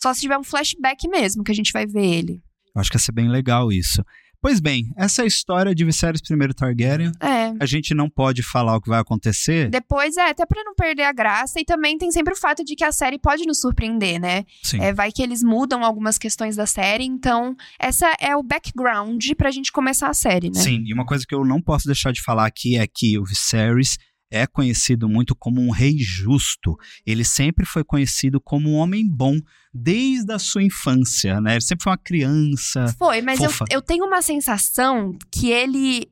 só 0.00 0.12
se 0.12 0.20
tiver 0.20 0.36
um 0.38 0.44
flashback 0.44 1.08
mesmo 1.08 1.42
que 1.44 1.50
a 1.52 1.54
gente 1.54 1.72
vai 1.72 1.86
ver 1.86 2.04
ele. 2.04 2.42
Eu 2.74 2.80
acho 2.80 2.90
que 2.90 2.96
ia 2.96 3.00
ser 3.00 3.12
bem 3.12 3.28
legal 3.28 3.70
isso. 3.70 4.02
Pois 4.42 4.58
bem, 4.58 4.92
essa 4.96 5.22
é 5.22 5.24
a 5.24 5.28
história 5.28 5.72
de 5.72 5.84
Viserys 5.84 6.20
I 6.20 6.54
Targaryen. 6.54 7.12
É. 7.20 7.52
A 7.60 7.64
gente 7.64 7.94
não 7.94 8.10
pode 8.10 8.42
falar 8.42 8.74
o 8.74 8.80
que 8.80 8.88
vai 8.88 8.98
acontecer. 8.98 9.70
Depois, 9.70 10.16
é, 10.16 10.30
até 10.30 10.44
pra 10.44 10.64
não 10.64 10.74
perder 10.74 11.04
a 11.04 11.12
graça. 11.12 11.60
E 11.60 11.64
também 11.64 11.96
tem 11.96 12.10
sempre 12.10 12.32
o 12.34 12.36
fato 12.36 12.64
de 12.64 12.74
que 12.74 12.82
a 12.82 12.90
série 12.90 13.20
pode 13.20 13.46
nos 13.46 13.60
surpreender, 13.60 14.20
né? 14.20 14.44
Sim. 14.60 14.80
É, 14.80 14.92
vai 14.92 15.12
que 15.12 15.22
eles 15.22 15.44
mudam 15.44 15.84
algumas 15.84 16.18
questões 16.18 16.56
da 16.56 16.66
série. 16.66 17.04
Então, 17.04 17.54
essa 17.78 18.12
é 18.18 18.34
o 18.34 18.42
background 18.42 19.24
pra 19.36 19.52
gente 19.52 19.70
começar 19.70 20.08
a 20.08 20.14
série, 20.14 20.50
né? 20.50 20.58
Sim, 20.58 20.82
e 20.86 20.92
uma 20.92 21.06
coisa 21.06 21.24
que 21.24 21.36
eu 21.36 21.44
não 21.44 21.62
posso 21.62 21.86
deixar 21.86 22.10
de 22.10 22.20
falar 22.20 22.46
aqui 22.46 22.76
é 22.76 22.84
que 22.84 23.16
o 23.16 23.24
Viserys 23.24 23.96
é 24.32 24.46
conhecido 24.46 25.08
muito 25.08 25.36
como 25.36 25.60
um 25.60 25.70
rei 25.70 25.98
justo. 25.98 26.74
Ele 27.06 27.22
sempre 27.22 27.66
foi 27.66 27.84
conhecido 27.84 28.40
como 28.40 28.70
um 28.70 28.76
homem 28.76 29.06
bom 29.06 29.36
desde 29.72 30.32
a 30.32 30.38
sua 30.38 30.62
infância, 30.62 31.38
né? 31.40 31.52
Ele 31.52 31.60
sempre 31.60 31.84
foi 31.84 31.92
uma 31.92 31.98
criança. 31.98 32.86
Foi, 32.98 33.20
mas 33.20 33.40
eu, 33.40 33.50
eu 33.70 33.82
tenho 33.82 34.06
uma 34.06 34.22
sensação 34.22 35.14
que 35.30 35.50
ele. 35.50 36.10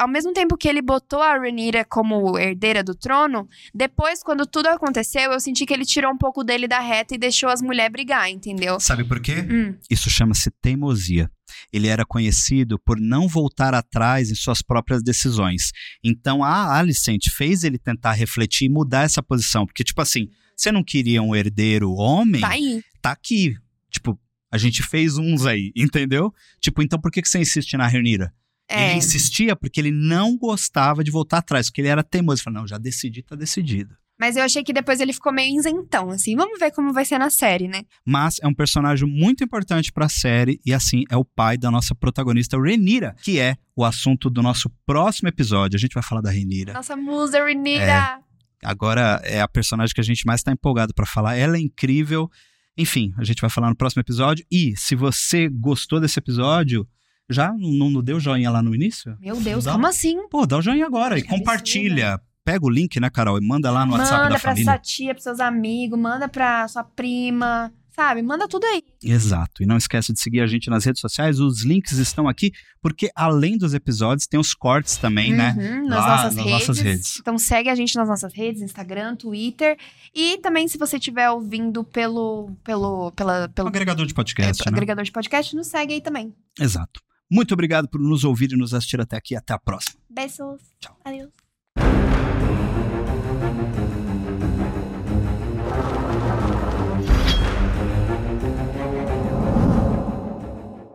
Ao 0.00 0.08
mesmo 0.08 0.32
tempo 0.32 0.56
que 0.56 0.66
ele 0.66 0.80
botou 0.80 1.20
a 1.20 1.36
Rhaenyra 1.36 1.84
como 1.84 2.38
herdeira 2.38 2.82
do 2.82 2.94
trono, 2.94 3.46
depois, 3.74 4.22
quando 4.22 4.46
tudo 4.46 4.68
aconteceu, 4.68 5.30
eu 5.30 5.38
senti 5.38 5.66
que 5.66 5.74
ele 5.74 5.84
tirou 5.84 6.10
um 6.10 6.16
pouco 6.16 6.42
dele 6.42 6.66
da 6.66 6.80
reta 6.80 7.14
e 7.14 7.18
deixou 7.18 7.50
as 7.50 7.60
mulheres 7.60 7.92
brigar, 7.92 8.30
entendeu? 8.30 8.80
Sabe 8.80 9.04
por 9.04 9.20
quê? 9.20 9.34
Hum, 9.42 9.76
Isso 9.90 10.08
chama-se 10.08 10.50
teimosia. 10.62 11.30
Ele 11.70 11.86
era 11.86 12.06
conhecido 12.06 12.78
por 12.78 12.98
não 12.98 13.28
voltar 13.28 13.74
atrás 13.74 14.30
em 14.30 14.34
suas 14.34 14.62
próprias 14.62 15.02
decisões. 15.02 15.70
Então 16.02 16.42
a 16.42 16.78
Alicent 16.78 17.28
fez 17.28 17.62
ele 17.62 17.76
tentar 17.76 18.12
refletir 18.12 18.68
e 18.68 18.70
mudar 18.70 19.02
essa 19.02 19.22
posição. 19.22 19.66
Porque, 19.66 19.84
tipo 19.84 20.00
assim, 20.00 20.28
você 20.56 20.72
não 20.72 20.82
queria 20.82 21.22
um 21.22 21.36
herdeiro 21.36 21.92
homem? 21.92 22.40
tá 22.40 22.48
aí. 22.48 22.82
tá 23.02 23.10
aqui. 23.12 23.54
Tipo, 23.90 24.18
a 24.50 24.56
gente 24.56 24.82
fez 24.82 25.18
uns 25.18 25.44
aí, 25.44 25.72
entendeu? 25.76 26.32
Tipo, 26.58 26.82
então 26.82 26.98
por 26.98 27.10
que, 27.10 27.20
que 27.20 27.28
você 27.28 27.38
insiste 27.38 27.76
na 27.76 27.86
Rhaenyra? 27.86 28.32
É. 28.70 28.90
Ele 28.90 28.98
insistia 28.98 29.56
porque 29.56 29.80
ele 29.80 29.90
não 29.90 30.36
gostava 30.38 31.02
de 31.02 31.10
voltar 31.10 31.38
atrás, 31.38 31.66
porque 31.66 31.80
ele 31.80 31.88
era 31.88 32.04
teimoso. 32.04 32.38
Ele 32.38 32.44
falou, 32.44 32.60
não, 32.60 32.68
já 32.68 32.78
decidi, 32.78 33.20
tá 33.22 33.34
decidido. 33.34 33.96
Mas 34.18 34.36
eu 34.36 34.44
achei 34.44 34.62
que 34.62 34.72
depois 34.72 35.00
ele 35.00 35.14
ficou 35.14 35.32
meio 35.32 35.58
isentão, 35.58 36.10
assim. 36.10 36.36
Vamos 36.36 36.58
ver 36.60 36.70
como 36.72 36.92
vai 36.92 37.06
ser 37.06 37.18
na 37.18 37.30
série, 37.30 37.66
né? 37.66 37.82
Mas 38.04 38.36
é 38.42 38.46
um 38.46 38.54
personagem 38.54 39.08
muito 39.08 39.42
importante 39.42 39.90
pra 39.90 40.10
série 40.10 40.60
e 40.64 40.74
assim 40.74 41.04
é 41.10 41.16
o 41.16 41.24
pai 41.24 41.56
da 41.56 41.70
nossa 41.70 41.94
protagonista 41.94 42.58
Rhaenyra, 42.58 43.16
que 43.22 43.40
é 43.40 43.56
o 43.74 43.82
assunto 43.82 44.28
do 44.28 44.42
nosso 44.42 44.70
próximo 44.84 45.28
episódio. 45.28 45.76
A 45.76 45.80
gente 45.80 45.94
vai 45.94 46.02
falar 46.02 46.20
da 46.20 46.30
Rhaenyra. 46.30 46.74
Nossa 46.74 46.94
musa, 46.94 47.42
Rhaenyra! 47.42 48.20
Agora 48.62 49.22
é 49.24 49.40
a 49.40 49.48
personagem 49.48 49.94
que 49.94 50.02
a 50.02 50.04
gente 50.04 50.26
mais 50.26 50.42
tá 50.42 50.52
empolgado 50.52 50.92
pra 50.94 51.06
falar. 51.06 51.36
Ela 51.36 51.56
é 51.56 51.60
incrível. 51.60 52.30
Enfim, 52.76 53.14
a 53.16 53.24
gente 53.24 53.40
vai 53.40 53.48
falar 53.48 53.70
no 53.70 53.76
próximo 53.76 54.00
episódio. 54.00 54.44
E 54.52 54.74
se 54.76 54.94
você 54.94 55.48
gostou 55.48 55.98
desse 55.98 56.18
episódio, 56.18 56.86
já 57.30 57.52
não, 57.52 57.88
não 57.90 58.02
deu 58.02 58.18
joinha 58.20 58.50
lá 58.50 58.62
no 58.62 58.74
início? 58.74 59.16
Meu 59.20 59.36
Deus, 59.40 59.64
Dá- 59.64 59.72
como 59.72 59.86
assim? 59.86 60.28
Pô, 60.28 60.46
dá 60.46 60.58
o 60.58 60.62
joinha 60.62 60.86
agora 60.86 61.16
e 61.16 61.20
absurdo. 61.22 61.38
compartilha. 61.38 62.20
Pega 62.44 62.64
o 62.66 62.70
link, 62.70 62.98
né, 62.98 63.10
Carol, 63.10 63.38
e 63.38 63.46
manda 63.46 63.70
lá 63.70 63.84
no 63.84 63.92
WhatsApp 63.92 64.16
manda 64.22 64.34
da 64.34 64.40
pra 64.40 64.50
família. 64.50 64.64
sua 64.72 64.78
tia, 64.78 65.14
pros 65.14 65.22
seus 65.24 65.40
amigos, 65.40 65.98
manda 65.98 66.26
pra 66.26 66.66
sua 66.68 66.82
prima, 66.82 67.70
sabe? 67.94 68.22
Manda 68.22 68.48
tudo 68.48 68.64
aí. 68.64 68.82
Exato. 69.04 69.62
E 69.62 69.66
não 69.66 69.76
esquece 69.76 70.10
de 70.12 70.18
seguir 70.20 70.40
a 70.40 70.46
gente 70.46 70.70
nas 70.70 70.84
redes 70.86 71.02
sociais. 71.02 71.38
Os 71.38 71.62
links 71.62 71.92
estão 71.98 72.26
aqui, 72.26 72.50
porque 72.80 73.10
além 73.14 73.58
dos 73.58 73.74
episódios, 73.74 74.26
tem 74.26 74.40
os 74.40 74.54
cortes 74.54 74.96
também, 74.96 75.34
né? 75.34 75.54
Uhum, 75.56 75.86
nas, 75.88 75.98
Lá 76.00 76.08
nossas, 76.16 76.34
nas 76.34 76.44
redes. 76.44 76.52
nossas 76.68 76.78
redes. 76.80 77.18
Então 77.20 77.38
segue 77.38 77.68
a 77.68 77.74
gente 77.74 77.94
nas 77.94 78.08
nossas 78.08 78.32
redes, 78.34 78.62
Instagram, 78.62 79.16
Twitter. 79.16 79.76
E 80.14 80.38
também, 80.38 80.66
se 80.66 80.78
você 80.78 80.96
estiver 80.96 81.30
ouvindo 81.30 81.84
pelo, 81.84 82.50
pelo, 82.64 83.12
pela, 83.12 83.48
pelo 83.50 83.68
agregador 83.68 84.06
de 84.06 84.14
podcast, 84.14 84.62
é, 84.66 84.70
né? 84.70 84.74
agregador 84.76 85.04
de 85.04 85.12
podcast, 85.12 85.54
nos 85.54 85.66
segue 85.66 85.92
aí 85.92 86.00
também. 86.00 86.34
Exato. 86.58 87.00
Muito 87.30 87.54
obrigado 87.54 87.88
por 87.88 88.00
nos 88.00 88.24
ouvir 88.24 88.52
e 88.52 88.56
nos 88.56 88.74
assistir 88.74 89.00
até 89.00 89.16
aqui. 89.16 89.36
Até 89.36 89.54
a 89.54 89.58
próxima. 89.58 90.00
Beijos. 90.08 90.60
Tchau. 90.80 90.96
Adeus. 91.04 91.30